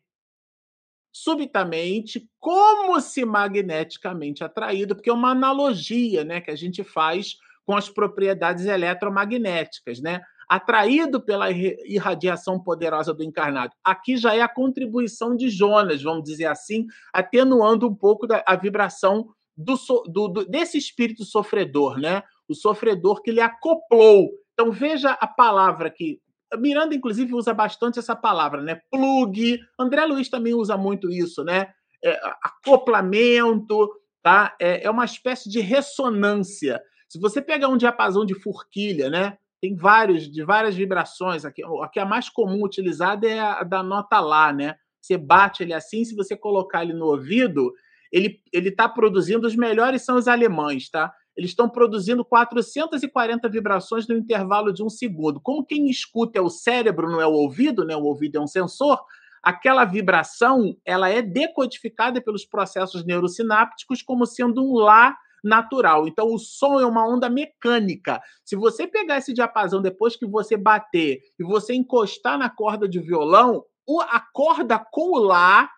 [1.23, 7.75] subitamente, como se magneticamente atraído, porque é uma analogia né, que a gente faz com
[7.75, 10.21] as propriedades eletromagnéticas, né?
[10.47, 13.73] Atraído pela irradiação poderosa do encarnado.
[13.83, 18.55] Aqui já é a contribuição de Jonas, vamos dizer assim, atenuando um pouco da, a
[18.55, 22.23] vibração do, do, do, desse espírito sofredor, né?
[22.47, 24.29] O sofredor que ele acoplou.
[24.53, 26.21] Então veja a palavra que
[26.55, 28.81] Miranda, inclusive, usa bastante essa palavra, né?
[28.89, 29.59] Plug.
[29.77, 31.73] André Luiz também usa muito isso, né?
[32.03, 33.89] É, acoplamento,
[34.21, 34.55] tá?
[34.59, 36.81] É, é uma espécie de ressonância.
[37.09, 39.37] Se você pegar um diapasão de forquilha, né?
[39.59, 41.43] Tem vários, de várias vibrações.
[41.43, 44.75] Aqui, aqui a mais comum utilizada é a da nota Lá, né?
[45.01, 47.73] Você bate ele assim, se você colocar ele no ouvido,
[48.11, 51.13] ele está produzindo, os melhores são os alemães, tá?
[51.37, 55.39] Eles estão produzindo 440 vibrações no intervalo de um segundo.
[55.39, 57.95] Como quem escuta é o cérebro, não é o ouvido, né?
[57.95, 58.99] O ouvido é um sensor.
[59.43, 66.07] Aquela vibração, ela é decodificada pelos processos neurosinápticos como sendo um lá natural.
[66.07, 68.19] Então, o som é uma onda mecânica.
[68.43, 72.99] Se você pegar esse diapasão depois que você bater e você encostar na corda de
[72.99, 73.63] violão,
[74.09, 75.69] a corda com o Lá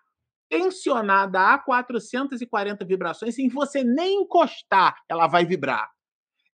[0.50, 5.88] tensionada a 440 vibrações, sem você nem encostar, ela vai vibrar.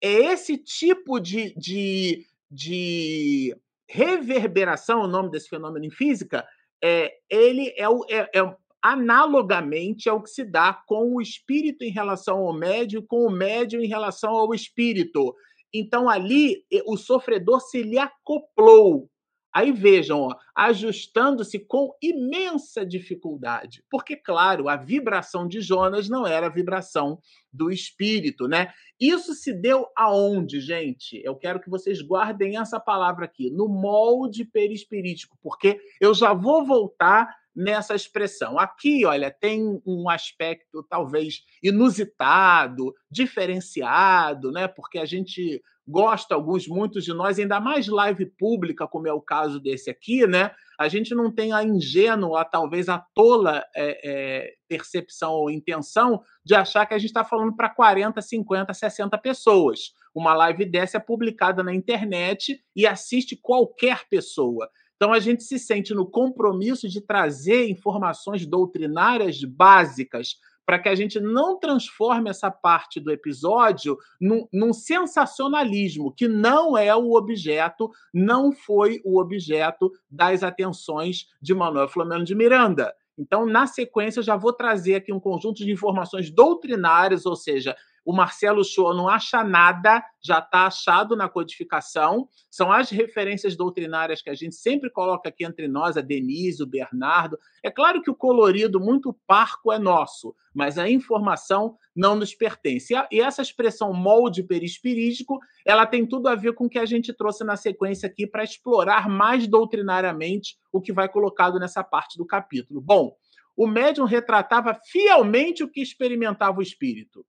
[0.01, 3.55] É esse tipo de, de, de
[3.87, 6.47] reverberação, o nome desse fenômeno em física,
[6.81, 11.91] é, ele é, o, é, é analogamente ao que se dá com o espírito em
[11.91, 15.35] relação ao médium, com o médium em relação ao espírito.
[15.73, 19.10] Então, ali, o sofredor se lhe acoplou
[19.53, 26.49] Aí vejam, ajustando-se com imensa dificuldade, porque, claro, a vibração de Jonas não era a
[26.49, 27.19] vibração
[27.51, 28.71] do espírito, né?
[28.99, 31.21] Isso se deu aonde, gente?
[31.23, 36.65] Eu quero que vocês guardem essa palavra aqui, no molde perispirítico, porque eu já vou
[36.65, 38.57] voltar nessa expressão.
[38.57, 44.67] Aqui, olha, tem um aspecto talvez inusitado, diferenciado, né?
[44.67, 45.61] Porque a gente
[45.91, 50.25] gosta, alguns, muitos de nós, ainda mais live pública, como é o caso desse aqui,
[50.25, 50.51] né?
[50.79, 56.55] A gente não tem a ingênua, talvez a tola é, é, percepção ou intenção de
[56.55, 59.91] achar que a gente está falando para 40, 50, 60 pessoas.
[60.15, 64.69] Uma live dessa é publicada na internet e assiste qualquer pessoa.
[64.95, 70.35] Então, a gente se sente no compromisso de trazer informações doutrinárias básicas
[70.71, 76.77] para que a gente não transforme essa parte do episódio num, num, sensacionalismo, que não
[76.77, 82.95] é o objeto, não foi o objeto das atenções de Manuel Flamengo de Miranda.
[83.17, 88.13] Então, na sequência, já vou trazer aqui um conjunto de informações doutrinárias, ou seja, o
[88.13, 92.27] Marcelo Show não acha nada, já está achado na codificação.
[92.49, 96.67] São as referências doutrinárias que a gente sempre coloca aqui entre nós, a Denise, o
[96.67, 97.37] Bernardo.
[97.63, 102.93] É claro que o colorido muito parco é nosso, mas a informação não nos pertence.
[103.11, 107.13] E essa expressão molde perispirítico, ela tem tudo a ver com o que a gente
[107.13, 112.25] trouxe na sequência aqui para explorar mais doutrinariamente o que vai colocado nessa parte do
[112.25, 112.81] capítulo.
[112.81, 113.15] Bom,
[113.55, 117.25] o médium retratava fielmente o que experimentava o espírito.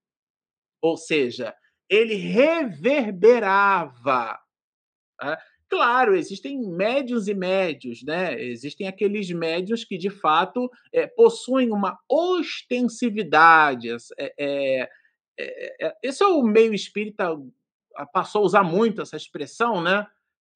[0.83, 1.55] Ou seja,
[1.89, 4.39] ele reverberava.
[5.19, 5.41] Tá?
[5.71, 8.39] Claro, existem médios e médios, né?
[8.43, 13.89] Existem aqueles médios que, de fato, é, possuem uma ostensividade.
[14.19, 14.91] É, é,
[15.39, 17.35] é, é esse é o meio espírita,
[18.13, 20.07] passou a usar muito essa expressão, né?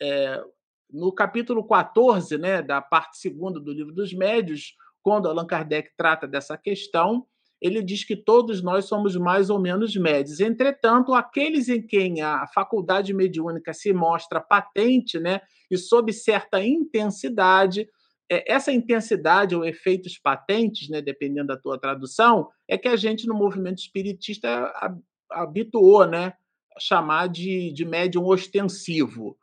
[0.02, 0.44] É,
[0.90, 6.28] no capítulo 14, né, da parte segunda do livro dos médios, quando Allan Kardec trata
[6.28, 7.26] dessa questão,
[7.60, 10.40] ele diz que todos nós somos mais ou menos médios.
[10.40, 15.40] Entretanto, aqueles em quem a faculdade mediúnica se mostra patente, né,
[15.70, 17.88] e sob certa intensidade,
[18.30, 23.26] é, essa intensidade ou efeitos patentes, né, dependendo da tua tradução, é que a gente
[23.26, 24.72] no movimento espiritista
[25.30, 26.34] habituou, né,
[26.78, 29.36] chamar de, de médium ostensivo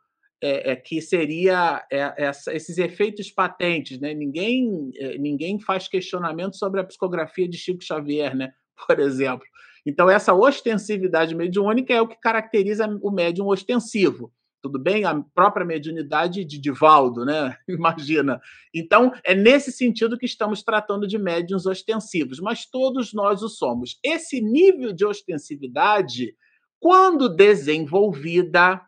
[0.44, 4.12] é, é, que seria é, esses efeitos patentes, né?
[4.12, 8.52] Ninguém, é, ninguém faz questionamento sobre a psicografia de Chico Xavier, né?
[8.86, 9.46] Por exemplo.
[9.86, 14.30] Então, essa ostensividade mediúnica é o que caracteriza o médium ostensivo.
[14.62, 15.06] Tudo bem?
[15.06, 17.56] A própria mediunidade de Divaldo, né?
[17.66, 18.38] Imagina.
[18.74, 23.98] Então, é nesse sentido que estamos tratando de médiums ostensivos, mas todos nós o somos.
[24.04, 26.36] Esse nível de ostensividade,
[26.78, 28.82] quando desenvolvida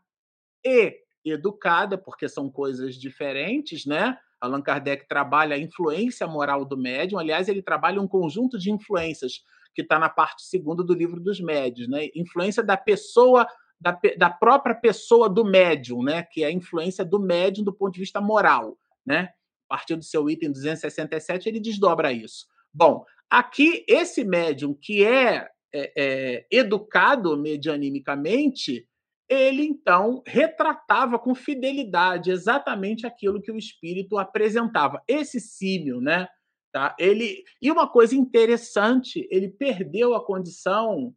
[0.62, 4.18] e educada, porque são coisas diferentes, né?
[4.40, 7.18] Allan Kardec trabalha a influência moral do médium.
[7.18, 9.42] Aliás, ele trabalha um conjunto de influências
[9.74, 12.08] que está na parte segunda do livro dos médios, né?
[12.14, 13.46] Influência da pessoa,
[13.80, 16.22] da, da própria pessoa do médium, né?
[16.22, 19.30] Que é a influência do médium do ponto de vista moral, né?
[19.68, 22.46] A partir do seu item 267, ele desdobra isso.
[22.72, 28.86] Bom, aqui, esse médium que é, é, é educado medianimicamente,
[29.28, 35.02] ele então retratava com fidelidade exatamente aquilo que o espírito apresentava.
[35.08, 36.28] Esse símil, né?
[36.72, 36.94] Tá?
[36.98, 41.14] Ele e uma coisa interessante, ele perdeu a condição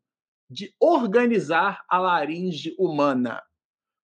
[0.49, 3.43] de organizar a laringe humana,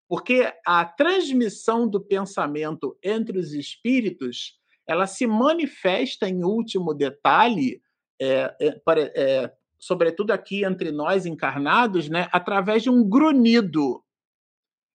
[0.07, 7.81] porque a transmissão do pensamento entre os espíritos ela se manifesta em último detalhe,
[8.21, 8.81] é, é,
[9.15, 9.51] é,
[9.85, 14.01] sobretudo aqui entre nós encarnados, né, através de um grunhido.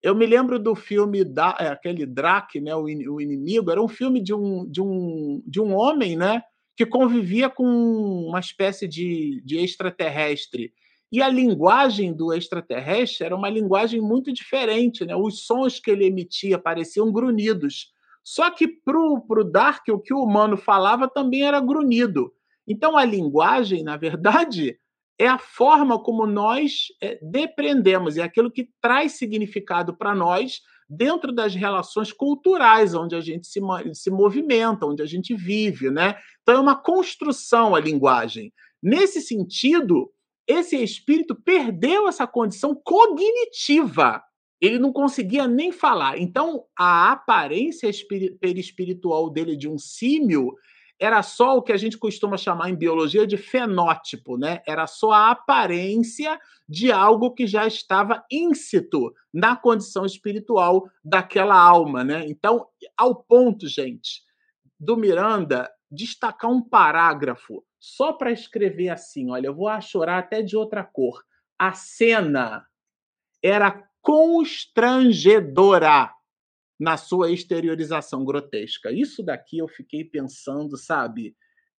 [0.01, 3.87] Eu me lembro do filme da, é, aquele Drac, né, o, o inimigo, era um
[3.87, 6.41] filme de um, de um, de um homem, né,
[6.75, 10.73] que convivia com uma espécie de, de extraterrestre.
[11.11, 15.15] E a linguagem do extraterrestre era uma linguagem muito diferente, né?
[15.15, 17.91] Os sons que ele emitia pareciam grunhidos.
[18.23, 22.31] Só que para o Dark, o que o humano falava também era grunhido.
[22.70, 24.78] Então, a linguagem, na verdade,
[25.20, 31.32] é a forma como nós é, depreendemos, é aquilo que traz significado para nós dentro
[31.32, 33.59] das relações culturais onde a gente se,
[33.93, 36.15] se movimenta, onde a gente vive, né?
[36.41, 38.51] Então é uma construção a linguagem.
[38.82, 40.09] Nesse sentido,
[40.47, 44.24] esse espírito perdeu essa condição cognitiva.
[44.59, 46.17] Ele não conseguia nem falar.
[46.17, 47.89] Então, a aparência
[48.41, 50.55] perispiritual dele de um símio
[51.00, 54.62] era só o que a gente costuma chamar em biologia de fenótipo, né?
[54.68, 56.38] Era só a aparência
[56.68, 62.26] de algo que já estava íncito na condição espiritual daquela alma, né?
[62.28, 64.22] Então, ao ponto, gente,
[64.78, 70.58] do Miranda destacar um parágrafo só para escrever assim, olha, eu vou chorar até de
[70.58, 71.24] outra cor.
[71.58, 72.66] A cena
[73.41, 76.14] era constrangedora
[76.80, 78.91] na sua exteriorização grotesca.
[78.91, 81.36] Isso daqui eu fiquei pensando, sabe?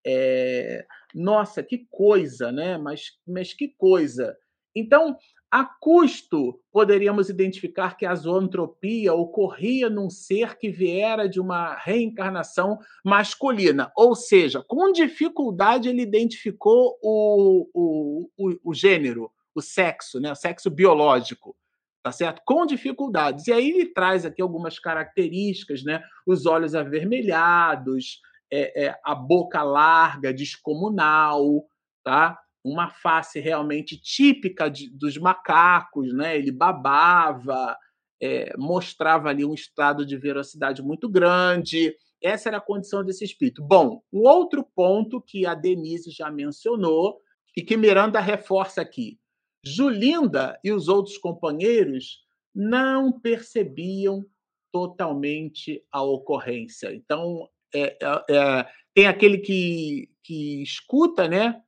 [0.06, 0.84] É...
[1.14, 2.76] Nossa, que coisa, né?
[2.76, 4.36] Mas, mas que coisa.
[4.76, 5.16] Então,
[5.50, 12.78] a custo, poderíamos identificar que a zoantropia ocorria num ser que viera de uma reencarnação
[13.04, 13.90] masculina.
[13.96, 20.30] Ou seja, com dificuldade ele identificou o, o, o, o gênero, o sexo, né?
[20.30, 21.56] o sexo biológico
[22.02, 22.42] tá certo?
[22.44, 23.46] Com dificuldades.
[23.46, 26.02] E aí ele traz aqui algumas características, né?
[26.26, 28.20] Os olhos avermelhados,
[28.50, 31.64] é, é, a boca larga, descomunal,
[32.02, 32.38] tá?
[32.64, 36.36] Uma face realmente típica de, dos macacos, né?
[36.36, 37.76] Ele babava,
[38.20, 41.94] é, mostrava ali um estado de velocidade muito grande.
[42.22, 43.62] Essa era a condição desse espírito.
[43.62, 47.20] Bom, um outro ponto que a Denise já mencionou
[47.56, 49.18] e que Miranda reforça aqui
[49.64, 52.20] Julinda e os outros companheiros
[52.54, 54.24] não percebiam
[54.72, 56.94] totalmente a ocorrência.
[56.94, 61.60] Então, é, é, é, tem aquele que, que escuta, né?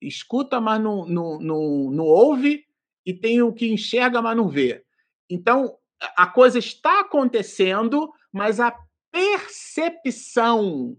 [0.00, 2.64] Escuta, mas não, não, não, não ouve,
[3.04, 4.84] e tem o que enxerga, mas não vê.
[5.30, 5.76] Então,
[6.16, 8.76] a coisa está acontecendo, mas a
[9.10, 10.96] percepção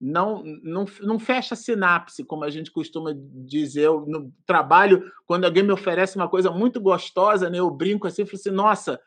[0.00, 5.62] não, não, não fecha sinapse, como a gente costuma dizer eu, no trabalho, quando alguém
[5.62, 9.00] me oferece uma coisa muito gostosa, né, eu brinco assim, falo assim, nossa,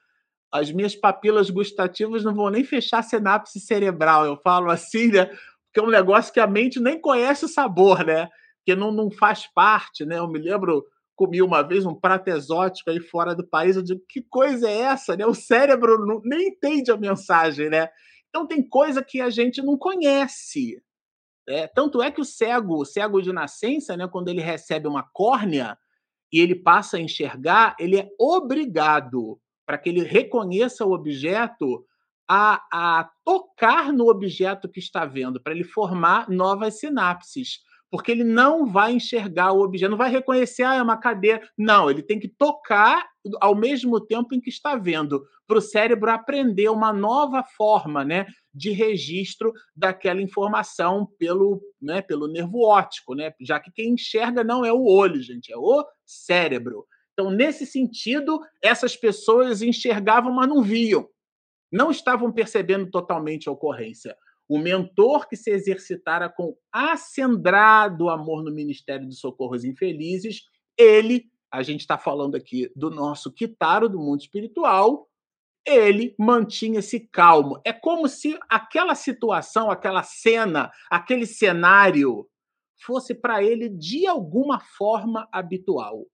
[0.51, 5.79] as minhas papilas gustativas não vão nem fechar sinapse cerebral, eu falo assim, né, porque
[5.79, 8.27] é um negócio que a mente nem conhece o sabor, né,
[8.65, 10.83] que não, não faz parte, né, eu me lembro,
[11.15, 14.79] comi uma vez um prato exótico aí fora do país, eu digo, que coisa é
[14.79, 17.89] essa, né, o cérebro não, nem entende a mensagem, né,
[18.29, 20.81] então tem coisa que a gente não conhece.
[21.47, 25.03] É, tanto é que o cego, o cego de nascença, né, quando ele recebe uma
[25.11, 25.77] córnea
[26.31, 31.83] e ele passa a enxergar, ele é obrigado, para que ele reconheça o objeto,
[32.29, 37.59] a, a tocar no objeto que está vendo, para ele formar novas sinapses
[37.91, 41.41] porque ele não vai enxergar o objeto, não vai reconhecer, ah, é uma cadeira.
[41.57, 43.07] Não, ele tem que tocar
[43.41, 48.27] ao mesmo tempo em que está vendo, para o cérebro aprender uma nova forma né,
[48.53, 53.33] de registro daquela informação pelo, né, pelo nervo óptico, né?
[53.41, 56.85] já que quem enxerga não é o olho, gente, é o cérebro.
[57.13, 61.09] Então, nesse sentido, essas pessoas enxergavam, mas não viam.
[61.71, 64.15] Não estavam percebendo totalmente a ocorrência
[64.49, 70.41] o mentor que se exercitara com acendrado amor no ministério de socorros infelizes,
[70.75, 75.07] ele, a gente está falando aqui do nosso Kitaro do mundo espiritual,
[75.67, 77.61] ele mantinha-se calmo.
[77.63, 82.27] É como se aquela situação, aquela cena, aquele cenário
[82.83, 86.07] fosse para ele de alguma forma habitual.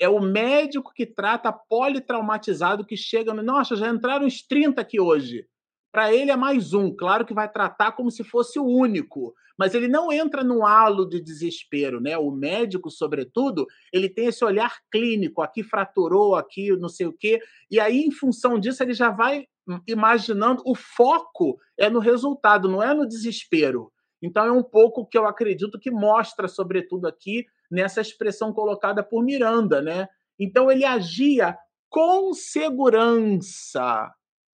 [0.00, 3.42] É o médico que trata politraumatizado que chega no.
[3.42, 5.46] Nossa, já entraram uns 30 aqui hoje.
[5.92, 9.74] Para ele é mais um, claro que vai tratar como se fosse o único, mas
[9.74, 12.16] ele não entra num halo de desespero, né?
[12.16, 17.40] O médico, sobretudo, ele tem esse olhar clínico, aqui fraturou, aqui não sei o quê,
[17.70, 19.46] e aí em função disso ele já vai
[19.86, 23.92] imaginando, o foco é no resultado, não é no desespero.
[24.22, 29.22] Então é um pouco que eu acredito que mostra, sobretudo aqui, nessa expressão colocada por
[29.22, 30.08] Miranda, né?
[30.38, 31.56] Então ele agia
[31.90, 34.10] com segurança,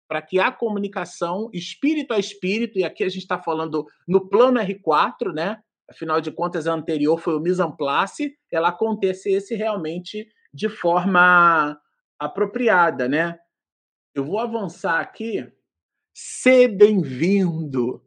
[0.09, 4.59] para que a comunicação espírito a espírito, e aqui a gente está falando no plano
[4.59, 5.63] R4, né?
[5.89, 11.79] Afinal de contas, a anterior foi o mise en place, ela acontecesse realmente de forma
[12.19, 13.39] apropriada, né?
[14.15, 15.47] Eu vou avançar aqui.
[16.13, 18.03] Ser bem-vindo,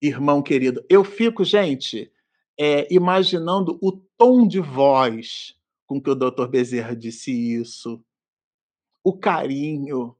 [0.00, 0.84] irmão querido.
[0.88, 2.10] Eu fico, gente,
[2.58, 5.54] é, imaginando o tom de voz
[5.86, 6.46] com que o Dr.
[6.46, 8.02] Bezerra disse isso,
[9.02, 10.16] o carinho,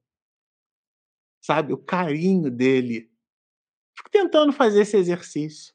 [1.44, 1.74] sabe?
[1.74, 3.10] O carinho dele.
[3.94, 5.74] Fico tentando fazer esse exercício.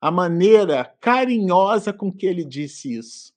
[0.00, 3.34] A maneira carinhosa com que ele disse isso.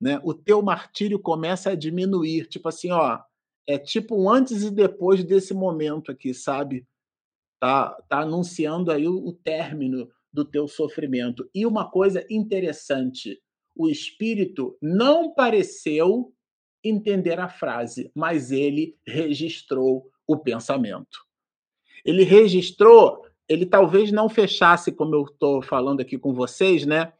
[0.00, 0.20] Né?
[0.24, 2.48] O teu martírio começa a diminuir.
[2.48, 3.20] Tipo assim, ó,
[3.68, 6.84] É tipo um antes e depois desse momento aqui, sabe?
[7.60, 11.48] Tá, tá anunciando aí o, o término do teu sofrimento.
[11.54, 13.40] E uma coisa interessante,
[13.76, 16.34] o espírito não pareceu
[16.82, 21.18] entender a frase, mas ele registrou o pensamento.
[22.04, 27.12] Ele registrou, ele talvez não fechasse, como eu estou falando aqui com vocês, né?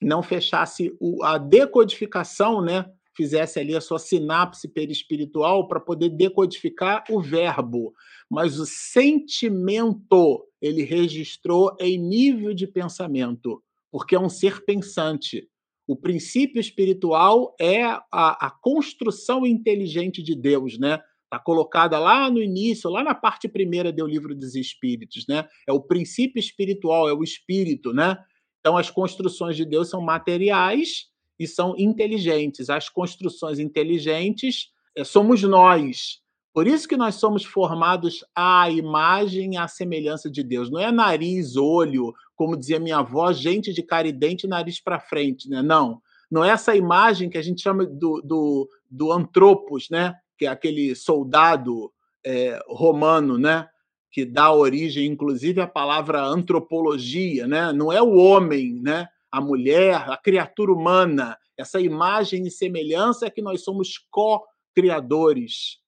[0.00, 2.90] Não fechasse o, a decodificação, né?
[3.14, 7.94] Fizesse ali a sua sinapse perispiritual para poder decodificar o verbo,
[8.28, 15.48] mas o sentimento ele registrou em nível de pensamento, porque é um ser pensante.
[15.86, 21.00] O princípio espiritual é a, a construção inteligente de Deus, né?
[21.36, 25.46] Está colocada lá no início, lá na parte primeira do livro dos Espíritos, né?
[25.66, 28.16] É o princípio espiritual, é o espírito, né?
[28.60, 31.08] Então as construções de Deus são materiais
[31.38, 32.70] e são inteligentes.
[32.70, 36.22] As construções inteligentes é, somos nós.
[36.54, 40.70] Por isso que nós somos formados à imagem e à semelhança de Deus.
[40.70, 44.98] Não é nariz, olho, como dizia minha avó, gente de cara e dente, nariz para
[44.98, 45.60] frente, né?
[45.60, 46.00] Não.
[46.30, 50.14] Não é essa imagem que a gente chama do, do, do antropos, né?
[50.38, 51.92] Que é aquele soldado
[52.24, 53.68] é, romano, né?
[54.10, 57.72] Que dá origem, inclusive, à palavra antropologia, né?
[57.72, 59.08] Não é o homem, né?
[59.30, 61.36] A mulher, a criatura humana.
[61.56, 65.80] Essa imagem e semelhança é que nós somos co-criadores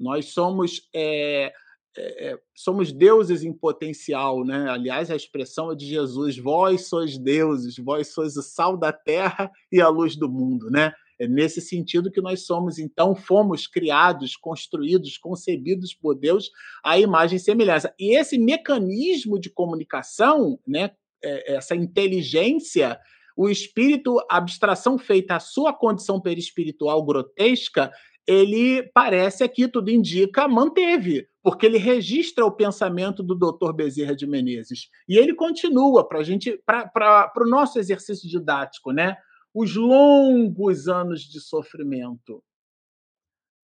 [0.00, 1.52] nós somos é,
[1.96, 4.70] é, somos deuses em potencial, né?
[4.70, 9.50] Aliás, a expressão é de Jesus: vós sois deuses, vós sois o sal da terra
[9.70, 10.94] e a luz do mundo, né?
[11.20, 16.50] É nesse sentido que nós somos, então, fomos criados, construídos, concebidos por Deus
[16.82, 17.94] à imagem e semelhança.
[18.00, 20.92] E esse mecanismo de comunicação, né,
[21.22, 22.98] é, essa inteligência,
[23.36, 27.92] o espírito, a abstração feita à sua condição perispiritual grotesca,
[28.26, 33.74] ele parece aqui, tudo indica, manteve, porque ele registra o pensamento do Dr.
[33.74, 34.88] Bezerra de Menezes.
[35.06, 39.16] E ele continua para gente, para o nosso exercício didático, né?
[39.54, 42.42] Os longos anos de sofrimento.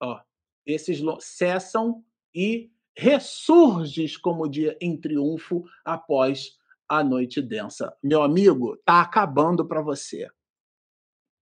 [0.02, 0.20] Ó,
[0.66, 2.04] esses cessam
[2.34, 6.56] e ressurges como dia em triunfo após
[6.88, 7.94] a noite densa.
[8.02, 10.28] Meu amigo, tá acabando para você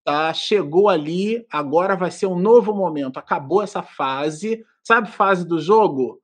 [0.04, 0.32] tá?
[0.34, 3.18] Chegou ali, agora vai ser um novo momento.
[3.18, 6.20] Acabou essa fase, sabe fase do jogo?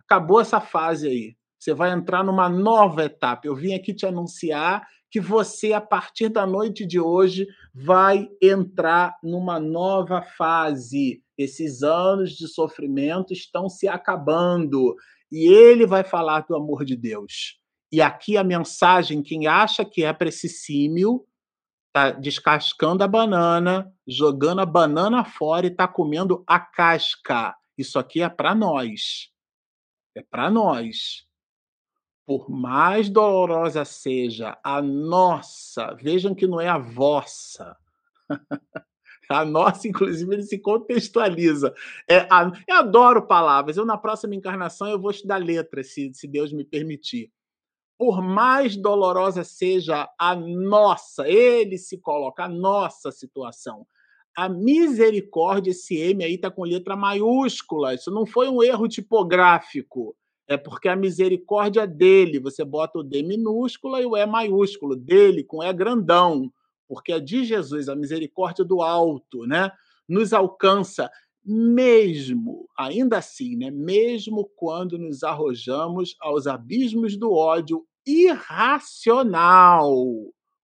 [0.00, 1.36] Acabou essa fase aí.
[1.58, 3.46] Você vai entrar numa nova etapa.
[3.46, 9.18] Eu vim aqui te anunciar que você, a partir da noite de hoje, vai entrar
[9.22, 11.22] numa nova fase.
[11.36, 14.96] Esses anos de sofrimento estão se acabando.
[15.30, 17.60] E ele vai falar do amor de Deus.
[17.92, 21.26] E aqui a mensagem: quem acha que é para esse símio,
[21.92, 27.54] tá descascando a banana, jogando a banana fora e tá comendo a casca.
[27.76, 29.28] Isso aqui é para nós.
[30.16, 31.26] É para nós.
[32.32, 37.76] Por mais dolorosa seja a nossa, vejam que não é a vossa.
[39.28, 41.74] a nossa, inclusive, ele se contextualiza.
[42.08, 43.76] É, a, eu adoro palavras.
[43.76, 47.30] Eu, na próxima encarnação, eu vou estudar letras, se, se Deus me permitir
[47.98, 53.86] por mais dolorosa seja a nossa, ele se coloca, a nossa situação.
[54.34, 60.16] A misericórdia, esse M aí está com letra maiúscula, isso não foi um erro tipográfico,
[60.48, 65.44] é porque a misericórdia dele, você bota o D minúscula e o E maiúsculo, dele
[65.44, 66.52] com E grandão,
[66.88, 69.70] porque é de Jesus, a misericórdia do alto, né?
[70.08, 71.10] Nos alcança
[71.44, 73.70] mesmo, ainda assim, né?
[73.70, 79.90] Mesmo quando nos arrojamos aos abismos do ódio irracional,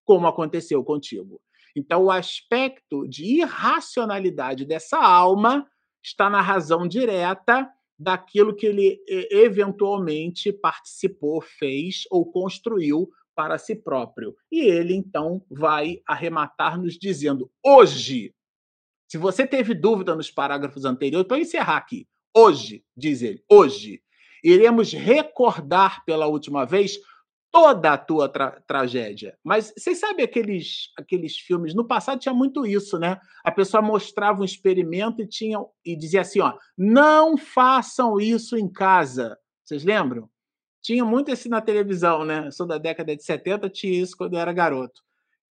[0.04, 1.40] como aconteceu contigo.
[1.74, 5.66] Então, o aspecto de irracionalidade dessa alma
[6.02, 14.36] está na razão direta daquilo que ele eventualmente participou, fez ou construiu para si próprio.
[14.50, 18.34] E ele então vai arrematar nos dizendo: hoje,
[19.08, 24.02] se você teve dúvida nos parágrafos anteriores, para encerrar aqui, hoje, diz ele, hoje,
[24.44, 26.98] iremos recordar pela última vez
[27.50, 29.38] toda a tua tra tragédia.
[29.42, 31.74] Mas vocês sabem aqueles, aqueles filmes?
[31.74, 33.18] No passado tinha muito isso, né?
[33.44, 38.70] A pessoa mostrava um experimento e, tinha, e dizia assim: ó, não façam isso em
[38.70, 39.38] casa.
[39.64, 40.28] Vocês lembram?
[40.82, 42.46] Tinha muito isso na televisão, né?
[42.46, 45.02] Eu sou da década de 70, tinha isso quando eu era garoto.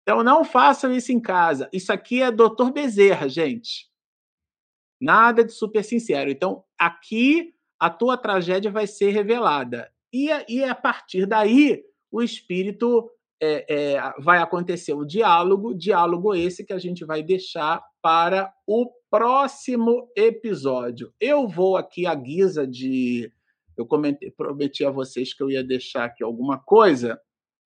[0.01, 1.69] Então não façam isso em casa.
[1.73, 2.71] Isso aqui é Dr.
[2.73, 3.89] Bezerra, gente.
[4.99, 6.31] Nada de super sincero.
[6.31, 9.91] Então, aqui a tua tragédia vai ser revelada.
[10.11, 13.09] E, e a partir daí, o espírito
[13.41, 18.89] é, é, vai acontecer o diálogo, diálogo esse que a gente vai deixar para o
[19.09, 21.13] próximo episódio.
[21.19, 23.31] Eu vou aqui à guisa de.
[23.77, 27.19] Eu comentei, prometi a vocês que eu ia deixar aqui alguma coisa.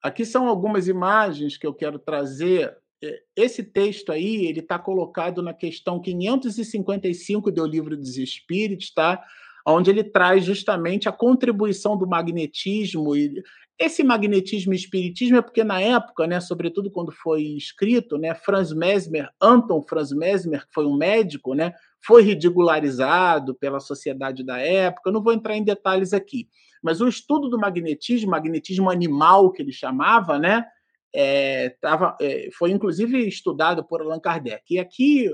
[0.03, 2.77] Aqui são algumas imagens que eu quero trazer.
[3.03, 9.21] É, esse texto aí, ele está colocado na questão 555 do Livro dos Espíritos, tá?
[9.67, 13.43] onde ele traz justamente a contribuição do magnetismo e
[13.79, 18.73] esse magnetismo e espiritismo é porque na época, né, sobretudo quando foi escrito, né, Franz
[18.73, 21.75] Mesmer, Anton Franz Mesmer, que foi um médico, né,
[22.05, 25.11] foi ridicularizado pela sociedade da época.
[25.11, 26.49] Eu não vou entrar em detalhes aqui,
[26.83, 30.65] mas o estudo do magnetismo, magnetismo animal que ele chamava, né,
[31.15, 34.63] é, tava, é, foi inclusive estudado por Allan Kardec.
[34.71, 35.31] E aqui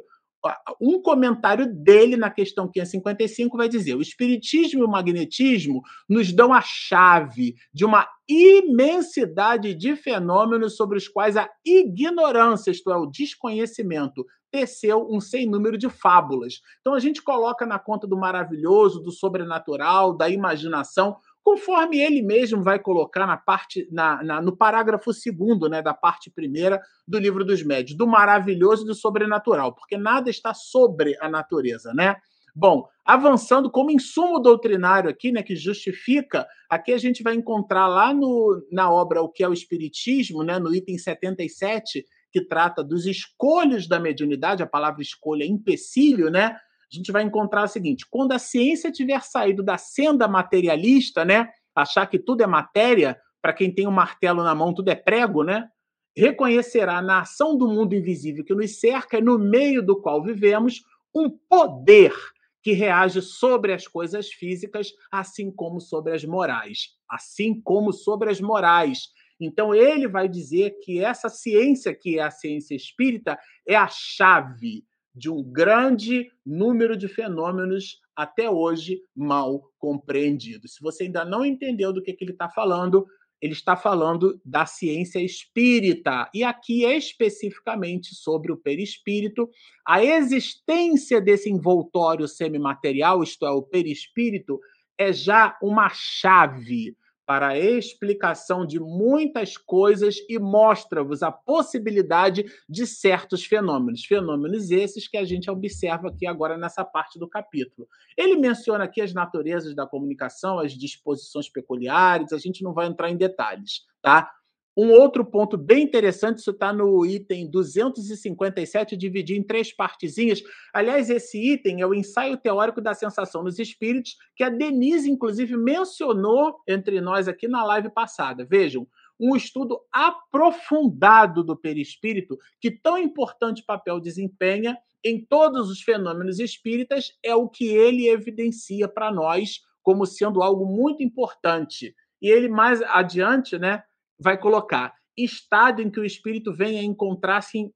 [0.81, 6.53] um comentário dele na questão 555 vai dizer: o espiritismo e o magnetismo nos dão
[6.53, 13.07] a chave de uma imensidade de fenômenos sobre os quais a ignorância, isto é, o
[13.07, 16.61] desconhecimento, teceu um sem número de fábulas.
[16.81, 22.63] Então a gente coloca na conta do maravilhoso, do sobrenatural, da imaginação, conforme ele mesmo
[22.63, 27.45] vai colocar na parte na, na, no parágrafo segundo, né, da parte primeira do livro
[27.45, 32.17] dos médios, do maravilhoso e do sobrenatural, porque nada está sobre a natureza, né?
[32.55, 38.13] Bom, avançando como insumo doutrinário aqui, né, que justifica, aqui a gente vai encontrar lá
[38.13, 43.07] no, na obra O que é o Espiritismo, né, no item 77, que trata dos
[43.07, 46.57] escolhos da mediunidade, a palavra escolha é empecilho, né?
[46.93, 51.49] A gente vai encontrar o seguinte: quando a ciência tiver saído da senda materialista, né,
[51.75, 55.43] achar que tudo é matéria, para quem tem um martelo na mão, tudo é prego,
[55.43, 55.69] né?
[56.17, 60.83] Reconhecerá na ação do mundo invisível que nos cerca e no meio do qual vivemos
[61.15, 62.15] um poder
[62.63, 66.91] que reage sobre as coisas físicas, assim como sobre as morais.
[67.09, 69.09] Assim como sobre as morais.
[69.41, 73.37] Então, ele vai dizer que essa ciência, que é a ciência espírita,
[73.67, 80.75] é a chave de um grande número de fenômenos até hoje mal compreendidos.
[80.75, 83.07] Se você ainda não entendeu do que, que ele está falando,
[83.41, 89.51] ele está falando da ciência espírita, e aqui especificamente sobre o perispírito,
[89.87, 94.61] a existência desse envoltório semimaterial, isto é, o perispírito,
[94.97, 96.97] é já uma chave
[97.33, 104.05] para a explicação de muitas coisas e mostra-vos a possibilidade de certos fenômenos.
[104.05, 107.89] Fenômenos esses que a gente observa aqui agora nessa parte do capítulo.
[108.19, 113.09] Ele menciona aqui as naturezas da comunicação, as disposições peculiares, a gente não vai entrar
[113.09, 114.31] em detalhes, tá?
[114.77, 120.43] Um outro ponto bem interessante, isso está no item 257, dividir em três partezinhas.
[120.73, 125.57] Aliás, esse item é o ensaio teórico da sensação nos espíritos, que a Denise, inclusive,
[125.57, 128.47] mencionou entre nós aqui na live passada.
[128.49, 128.87] Vejam,
[129.21, 137.13] um estudo aprofundado do perispírito, que tão importante papel desempenha em todos os fenômenos espíritas,
[137.23, 141.95] é o que ele evidencia para nós como sendo algo muito importante.
[142.21, 143.83] E ele mais adiante, né?
[144.23, 147.71] Vai colocar estado em que o espírito vem a encontrar-se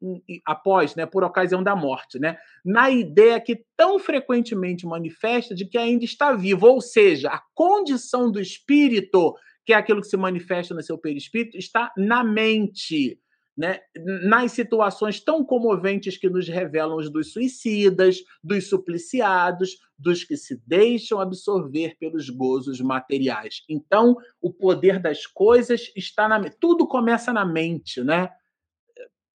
[0.47, 5.77] após, né, por ocasião da morte, né, na ideia que tão frequentemente manifesta de que
[5.77, 9.35] ainda está vivo, ou seja, a condição do espírito,
[9.66, 13.18] que é aquilo que se manifesta no seu perispírito, está na mente
[13.56, 13.80] né,
[14.24, 20.60] nas situações tão comoventes que nos revelam os dos suicidas, dos supliciados, dos que se
[20.66, 23.62] deixam absorver pelos gozos materiais.
[23.68, 26.42] Então, o poder das coisas está na.
[26.60, 28.28] Tudo começa na mente, né?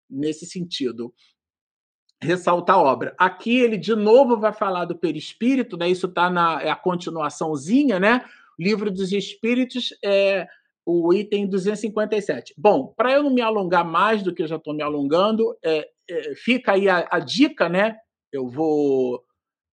[0.07, 1.11] Nesse sentido.
[2.21, 3.15] Ressalta a obra.
[3.17, 5.89] Aqui ele de novo vai falar do perispírito, né?
[5.89, 8.23] Isso está na é a continuaçãozinha, né?
[8.59, 10.47] Livro dos Espíritos é
[10.91, 12.53] o item 257.
[12.57, 15.87] Bom, para eu não me alongar mais do que eu já estou me alongando, é,
[16.09, 17.97] é, fica aí a, a, dica, né?
[18.31, 19.23] Eu vou.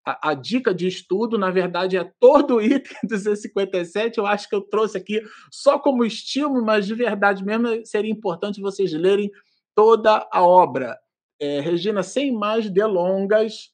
[0.06, 4.18] A, a, dica de estudo, na verdade, é todo o item 257.
[4.18, 8.60] Eu acho que eu trouxe aqui só como estímulo, mas de verdade mesmo seria importante
[8.60, 9.30] vocês lerem
[9.74, 10.98] toda a obra.
[11.40, 13.72] É, Regina, sem mais delongas,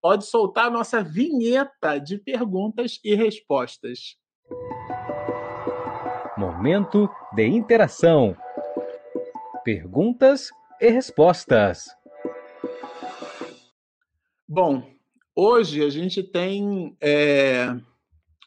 [0.00, 4.16] pode soltar a nossa vinheta de perguntas e respostas.
[6.58, 8.36] Momento de interação.
[9.64, 11.84] Perguntas e respostas.
[14.48, 14.82] Bom,
[15.36, 17.76] hoje a gente tem é,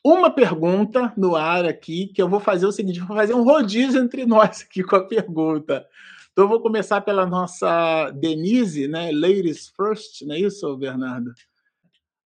[0.03, 4.03] uma pergunta no ar aqui que eu vou fazer o seguinte: vou fazer um rodízio
[4.03, 5.87] entre nós aqui com a pergunta.
[6.33, 9.09] Então, eu vou começar pela nossa Denise, né?
[9.13, 11.31] Ladies first, não é isso, Bernardo?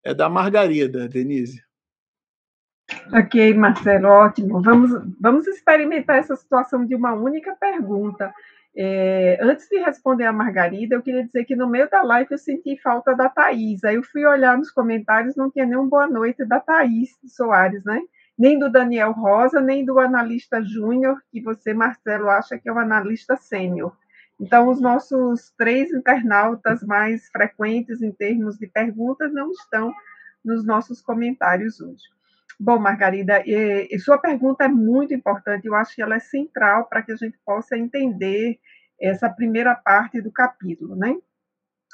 [0.03, 1.63] É da Margarida, Denise.
[3.11, 4.61] Ok, Marcelo, ótimo.
[4.61, 8.33] Vamos, vamos experimentar essa situação de uma única pergunta.
[8.77, 12.37] É, antes de responder a Margarida, eu queria dizer que no meio da live eu
[12.37, 13.83] senti falta da Thaís.
[13.83, 18.01] Aí eu fui olhar nos comentários, não tinha nenhum boa noite da Thaís Soares, né?
[18.37, 22.77] Nem do Daniel Rosa, nem do analista júnior, que você, Marcelo, acha que é o
[22.77, 23.95] analista sênior.
[24.39, 29.93] Então, os nossos três internautas mais frequentes em termos de perguntas não estão
[30.43, 32.03] nos nossos comentários hoje.
[32.59, 36.87] Bom, Margarida, e, e sua pergunta é muito importante, eu acho que ela é central
[36.87, 38.59] para que a gente possa entender
[38.99, 41.15] essa primeira parte do capítulo, né?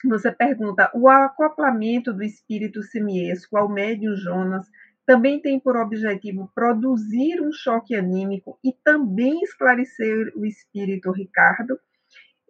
[0.06, 4.68] Você pergunta: o acoplamento do espírito semiesco ao médium Jonas
[5.06, 11.80] também tem por objetivo produzir um choque anímico e também esclarecer o espírito Ricardo?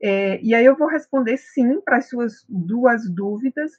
[0.03, 3.71] É, e aí eu vou responder sim para as suas duas dúvidas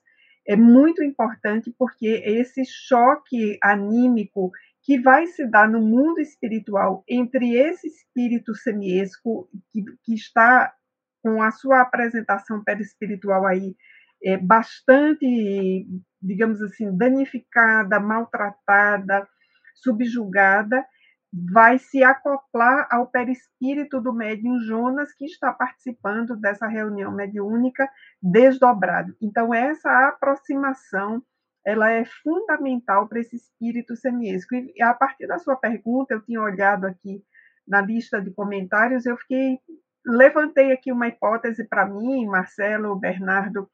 [0.46, 4.50] é muito importante porque esse choque anímico
[4.82, 10.74] que vai se dar no mundo espiritual entre esse espírito semiesco que, que está
[11.22, 13.76] com a sua apresentação perispiritual aí
[14.24, 15.86] é, bastante,
[16.20, 19.26] digamos assim, danificada, maltratada,
[19.74, 20.84] subjugada,
[21.32, 27.88] vai se acoplar ao perispírito do médium Jonas, que está participando dessa reunião mediúnica
[28.20, 29.16] desdobrado.
[29.20, 31.22] Então, essa aproximação
[31.64, 34.54] ela é fundamental para esse espírito semiesco.
[34.54, 37.24] E a partir da sua pergunta, eu tinha olhado aqui
[37.66, 39.60] na lista de comentários, eu fiquei
[40.04, 43.70] levantei aqui uma hipótese para mim, Marcelo, Bernardo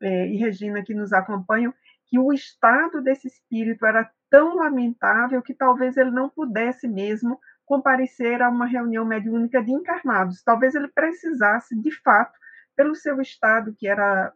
[0.00, 1.74] eh, e Regina que nos acompanham,
[2.06, 8.42] que o estado desse espírito era tão lamentável que talvez ele não pudesse mesmo comparecer
[8.42, 10.42] a uma reunião mediúnica de encarnados.
[10.42, 12.36] Talvez ele precisasse, de fato,
[12.74, 14.32] pelo seu estado, que era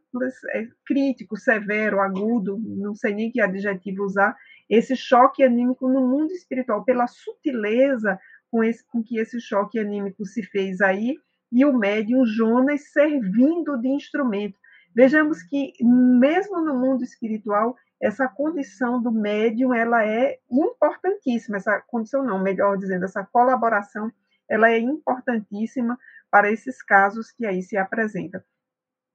[0.53, 4.37] é, crítico, severo, agudo, não sei nem que adjetivo usar,
[4.71, 8.21] esse choque anímico no mundo espiritual, pela sutileza
[8.53, 11.17] com, esse, com que esse choque anímico se fez aí,
[11.51, 14.61] e o médium Jonas servindo de instrumento.
[14.95, 22.25] Vejamos que, mesmo no mundo espiritual, essa condição do médium ela é importantíssima, essa condição
[22.25, 24.11] não, melhor dizendo, essa colaboração
[24.49, 25.99] ela é importantíssima
[26.31, 28.41] para esses casos que aí se apresentam.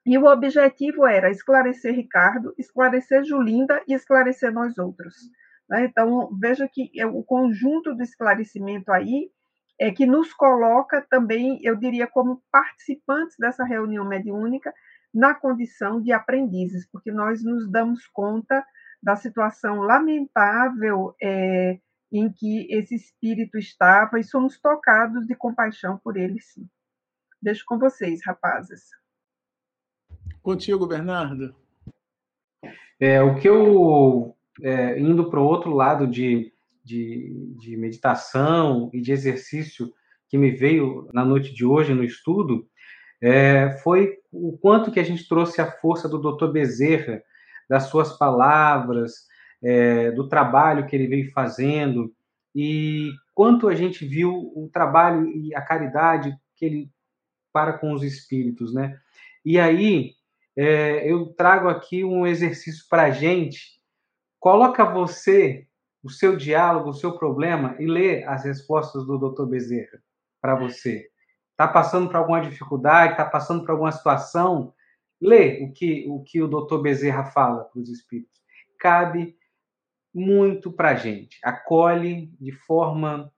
[0.06, 5.16] E o objetivo era esclarecer Ricardo, esclarecer Julinda e esclarecer nós outros.
[5.70, 5.86] Né?
[5.86, 9.32] Então, veja que é o conjunto do esclarecimento aí
[9.80, 14.74] é que nos coloca também, eu diria, como participantes dessa reunião mediúnica,
[15.14, 18.66] na condição de aprendizes, porque nós nos damos conta
[19.02, 21.80] da situação lamentável é,
[22.12, 26.68] em que esse espírito estava e somos tocados de compaixão por ele, sim.
[27.42, 28.84] Deixo com vocês, rapazes.
[30.42, 31.56] Contigo, Bernardo.
[33.00, 36.54] É, o que eu, é, indo para o outro lado de,
[36.84, 39.94] de, de meditação e de exercício
[40.30, 42.68] que me veio na noite de hoje no estudo,
[43.24, 46.48] é, foi o quanto que a gente trouxe a força do Dr.
[46.48, 47.24] Bezerra,
[47.70, 49.14] das suas palavras,
[49.64, 52.14] é, do trabalho que ele veio fazendo,
[52.54, 56.92] e quanto a gente viu o trabalho e a caridade que ele
[57.54, 59.00] para com os espíritos, né?
[59.46, 60.16] E aí,
[60.58, 63.80] é, eu trago aqui um exercício para a gente.
[64.38, 65.66] Coloca você,
[66.04, 69.46] o seu diálogo, o seu problema e lê as respostas do Dr.
[69.46, 70.04] Bezerra
[70.42, 71.13] para você
[71.54, 74.74] está passando por alguma dificuldade, está passando por alguma situação,
[75.22, 78.42] lê o que o, que o doutor Bezerra fala para os espíritos.
[78.80, 79.38] Cabe
[80.14, 83.32] muito para a gente, acolhe de forma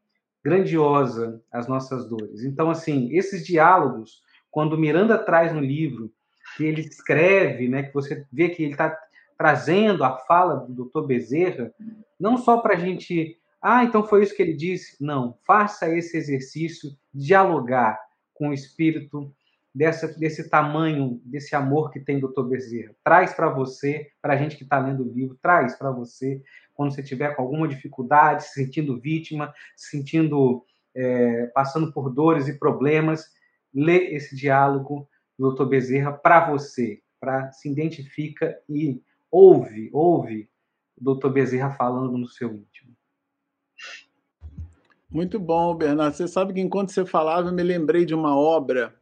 [0.44, 2.44] grandiosa as nossas dores.
[2.44, 4.22] Então, assim, esses diálogos,
[4.52, 6.12] quando Miranda traz no livro,
[6.56, 8.98] que ele escreve, né, que você vê que ele está
[9.38, 11.74] trazendo a fala do doutor Bezerra,
[12.20, 13.38] não só para a gente
[13.68, 15.04] ah, então foi isso que ele disse.
[15.04, 18.00] Não, faça esse exercício, dialogar
[18.32, 19.34] com o espírito
[19.74, 22.44] dessa, desse tamanho, desse amor que tem Dr.
[22.44, 22.96] Bezerra.
[23.04, 26.44] Traz para você, para a gente que está lendo o livro, traz para você,
[26.76, 30.64] quando você tiver com alguma dificuldade, se sentindo vítima, se sentindo,
[30.94, 33.32] é, passando por dores e problemas,
[33.74, 35.10] lê esse diálogo
[35.40, 35.66] do Dr.
[35.66, 39.02] Bezerra para você, para se identifica e
[39.32, 40.48] ouve, ouve
[40.96, 41.30] o Dr.
[41.30, 42.95] Bezerra falando no seu íntimo.
[45.16, 46.14] Muito bom, Bernardo.
[46.14, 48.94] Você sabe que enquanto você falava, eu me lembrei de uma obra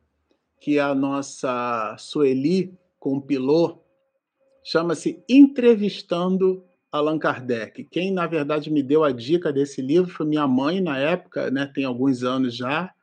[0.61, 3.83] que a nossa Sueli compilou,
[4.63, 7.85] chama-se Entrevistando Allan Kardec.
[7.85, 11.65] Quem, na verdade, me deu a dica desse livro foi minha mãe, na época, né,
[11.73, 12.93] tem alguns anos já,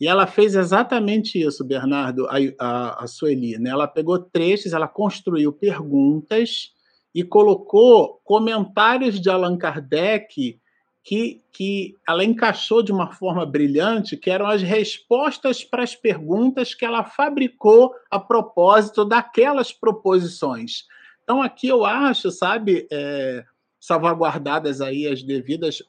[0.00, 3.58] e ela fez exatamente isso, Bernardo, a, a, a Sueli.
[3.58, 3.68] Né?
[3.68, 6.72] Ela pegou trechos, ela construiu perguntas
[7.14, 10.63] e colocou comentários de Allan Kardec
[11.04, 16.74] que, que ela encaixou de uma forma brilhante, que eram as respostas para as perguntas
[16.74, 20.86] que ela fabricou a propósito daquelas proposições.
[21.22, 23.44] Então, aqui eu acho, sabe, é,
[23.78, 25.82] salvaguardadas aí as devidas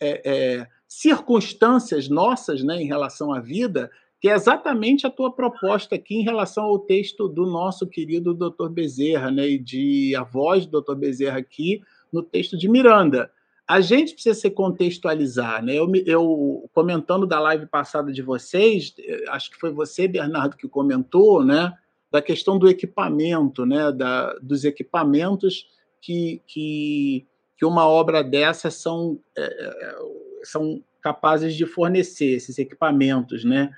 [0.00, 5.96] é, é, circunstâncias nossas né, em relação à vida, que é exatamente a tua proposta
[5.96, 8.68] aqui em relação ao texto do nosso querido Dr.
[8.70, 10.94] Bezerra, né, e de a voz do Dr.
[10.94, 13.30] Bezerra aqui no texto de Miranda
[13.66, 15.74] a gente precisa se contextualizar, né?
[15.74, 20.68] Eu, eu, comentando da live passada de vocês, eh, acho que foi você, Bernardo, que
[20.68, 21.72] comentou, né?
[22.10, 23.92] Da questão do equipamento, né?
[23.92, 25.66] Da, dos equipamentos
[26.00, 27.26] que, que,
[27.56, 29.96] que uma obra dessa são, é,
[30.42, 33.70] são capazes de fornecer esses equipamentos, né?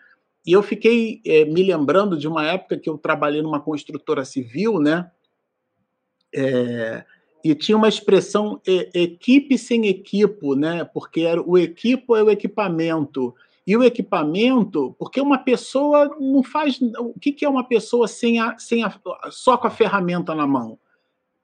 [0.46, 4.78] E eu fiquei é, me lembrando de uma época que eu trabalhei numa construtora civil,
[4.78, 5.10] né?
[6.34, 7.04] É,
[7.44, 10.82] e tinha uma expressão equipe sem equipo, né?
[10.82, 13.34] Porque era, o equipo é o equipamento.
[13.66, 16.80] E o equipamento, porque uma pessoa não faz.
[16.80, 18.98] O que, que é uma pessoa sem a, sem a,
[19.30, 20.78] só com a ferramenta na mão?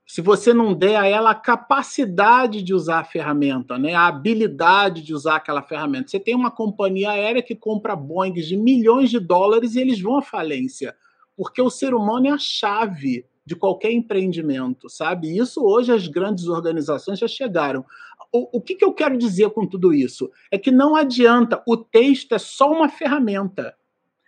[0.07, 3.95] Se você não der a ela a capacidade de usar a ferramenta, né?
[3.95, 6.09] a habilidade de usar aquela ferramenta.
[6.09, 10.19] Você tem uma companhia aérea que compra Boeing de milhões de dólares e eles vão
[10.19, 10.97] à falência,
[11.37, 15.37] porque o ser humano é a chave de qualquer empreendimento, sabe?
[15.37, 17.85] Isso hoje as grandes organizações já chegaram.
[18.33, 20.31] O, o que, que eu quero dizer com tudo isso?
[20.51, 23.75] É que não adianta, o texto é só uma ferramenta.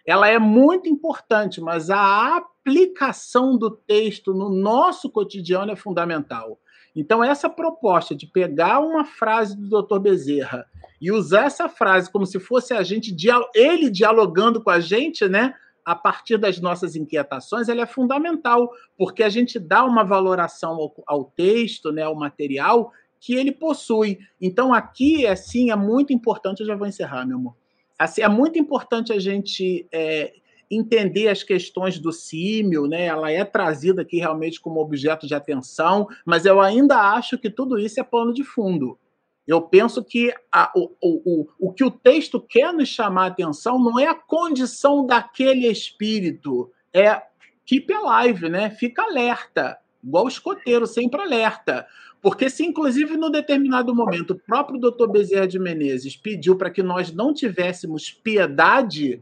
[0.07, 6.59] Ela é muito importante, mas a aplicação do texto no nosso cotidiano é fundamental.
[6.95, 9.99] Então, essa proposta de pegar uma frase do Dr.
[9.99, 10.67] Bezerra
[11.01, 13.15] e usar essa frase como se fosse a gente,
[13.55, 15.55] ele dialogando com a gente, né?
[15.85, 20.95] A partir das nossas inquietações, ela é fundamental, porque a gente dá uma valoração ao,
[21.07, 24.19] ao texto, né, ao material que ele possui.
[24.41, 27.57] Então, aqui, assim, é muito importante, eu já vou encerrar, meu amor.
[27.99, 30.33] Assim, é muito importante a gente é,
[30.69, 33.05] entender as questões do símil, né?
[33.05, 37.79] Ela é trazida aqui realmente como objeto de atenção, mas eu ainda acho que tudo
[37.79, 38.99] isso é pano de fundo.
[39.47, 43.79] Eu penso que a, o, o, o que o texto quer nos chamar a atenção
[43.79, 47.23] não é a condição daquele espírito, é
[47.67, 48.71] keep alive, né?
[48.71, 51.87] Fica alerta, igual o escoteiro, sempre alerta.
[52.21, 56.83] Porque se, inclusive, no determinado momento, o próprio doutor Bezerra de Menezes pediu para que
[56.83, 59.21] nós não tivéssemos piedade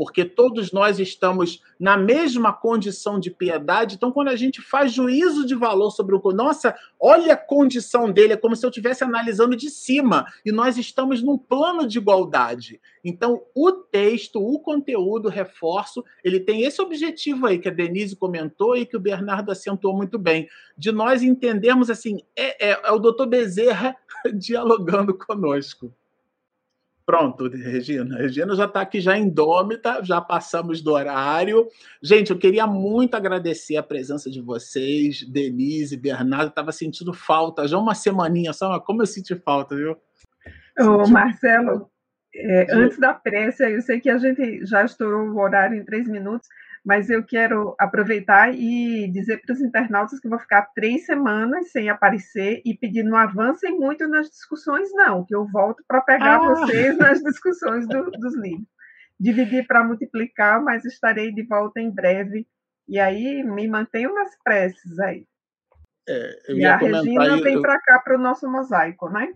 [0.00, 3.96] porque todos nós estamos na mesma condição de piedade.
[3.96, 6.32] Então, quando a gente faz juízo de valor sobre o.
[6.32, 10.78] Nossa, olha a condição dele, é como se eu estivesse analisando de cima, e nós
[10.78, 12.80] estamos num plano de igualdade.
[13.04, 18.74] Então, o texto, o conteúdo, reforço, ele tem esse objetivo aí que a Denise comentou
[18.74, 20.48] e que o Bernardo acentuou muito bem,
[20.78, 23.94] de nós entendermos assim: é, é, é o doutor Bezerra
[24.32, 25.92] dialogando conosco.
[27.04, 28.16] Pronto, Regina.
[28.16, 31.66] Regina já está aqui já indômita, já passamos do horário.
[32.02, 36.48] Gente, eu queria muito agradecer a presença de vocês, Denise, Bernardo.
[36.48, 39.96] Estava sentindo falta, já uma semaninha só, mas como eu senti falta, viu?
[40.78, 41.90] Ô, Marcelo,
[42.34, 46.06] é, antes da pressa, eu sei que a gente já estourou o horário em três
[46.06, 46.48] minutos,
[46.84, 51.90] mas eu quero aproveitar e dizer para os internautas que vou ficar três semanas sem
[51.90, 56.38] aparecer e pedir não avancem muito nas discussões, não, que eu volto para pegar ah.
[56.38, 58.66] vocês nas discussões do, dos livros.
[59.18, 62.46] Dividir para multiplicar, mas estarei de volta em breve.
[62.88, 65.26] E aí me mantenho nas preces aí.
[66.08, 67.62] É, e a Regina vem eu...
[67.62, 69.32] para cá para o nosso mosaico, né?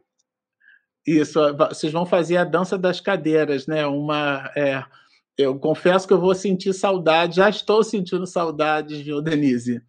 [1.06, 3.86] Isso, vocês vão fazer a dança das cadeiras, né?
[3.86, 4.50] Uma.
[4.56, 4.82] É
[5.36, 9.82] eu confesso que eu vou sentir saudade, já estou sentindo saudades, viu, Denise?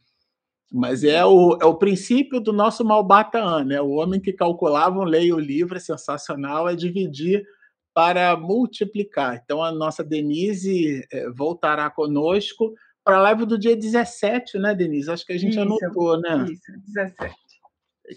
[0.72, 3.80] Mas é o, é o princípio do nosso Malbataan, né?
[3.80, 7.45] O homem que calculava, leia o livro, é sensacional, é dividir
[7.93, 9.39] para multiplicar.
[9.43, 12.73] Então, a nossa Denise é, voltará conosco
[13.03, 15.11] para a live do dia 17, né, Denise?
[15.11, 16.45] Acho que a gente isso, anotou, né?
[16.49, 16.61] Isso,
[16.93, 17.15] 17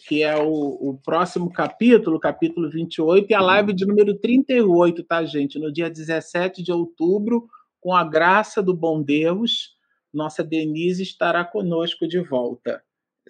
[0.07, 5.25] que é o, o, próximo capítulo, capítulo 28, e a live de número 38, tá,
[5.25, 5.59] gente?
[5.59, 7.47] No dia 17 de outubro,
[7.81, 9.77] com a graça do bom Deus,
[10.13, 12.83] nossa Denise estará conosco de volta.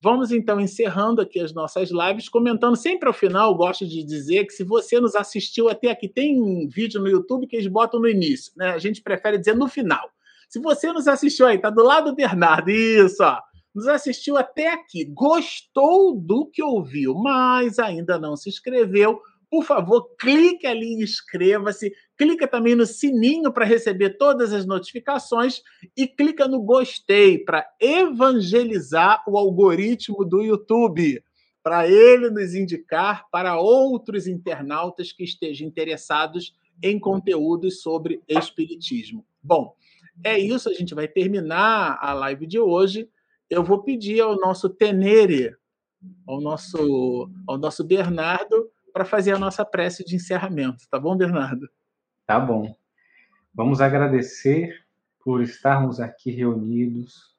[0.03, 4.53] Vamos então encerrando aqui as nossas lives, comentando sempre ao final, gosto de dizer que
[4.53, 8.09] se você nos assistiu até aqui, tem um vídeo no YouTube que eles botam no
[8.09, 8.71] início, né?
[8.71, 10.09] A gente prefere dizer no final.
[10.49, 13.48] Se você nos assistiu aí, tá do lado do Bernardo, isso, ó
[13.79, 20.15] nos assistiu até aqui, gostou do que ouviu, mas ainda não se inscreveu, por favor,
[20.19, 21.93] clique ali e inscreva-se.
[22.17, 25.63] Clica também no sininho para receber todas as notificações
[25.97, 31.23] e clica no gostei para evangelizar o algoritmo do YouTube.
[31.61, 39.27] para ele nos indicar para outros internautas que estejam interessados em conteúdos sobre espiritismo.
[39.43, 39.75] Bom,
[40.25, 43.09] é isso, a gente vai terminar a live de hoje.
[43.51, 45.57] Eu vou pedir ao nosso Tenere,
[46.27, 50.87] ao nosso, ao nosso Bernardo, para fazer a nossa prece de encerramento.
[50.91, 51.69] Tá bom, Bernardo?
[52.27, 52.77] Tá bom.
[53.55, 54.85] Vamos agradecer
[55.21, 57.35] por estarmos aqui reunidos,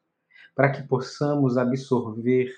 [0.55, 2.51] para que possamos absorver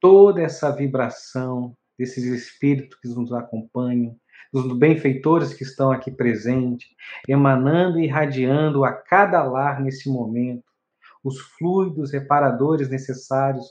[0.00, 4.18] toda essa vibração desses espíritos que nos acompanham,
[4.52, 6.88] dos benfeitores que estão aqui presentes,
[7.28, 10.67] emanando e irradiando a cada lar nesse momento
[11.28, 13.66] os fluidos reparadores necessários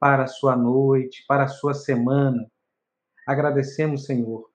[0.00, 2.50] para a sua noite, para a sua semana.
[3.26, 4.50] Agradecemos, Senhor.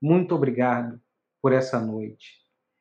[0.00, 0.98] Muito obrigado
[1.42, 2.38] por essa noite.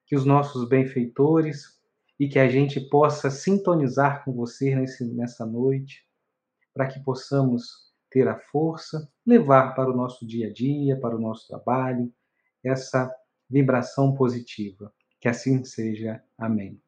[0.08, 1.78] Que os nossos benfeitores
[2.20, 6.08] e que a gente possa sintonizar com você nesse, nessa noite
[6.74, 11.20] para que possamos ter a força, levar para o nosso dia a dia, para o
[11.20, 12.12] nosso trabalho,
[12.64, 13.14] essa
[13.50, 14.94] vibração positiva.
[15.20, 16.24] Que assim seja.
[16.38, 16.82] Amém.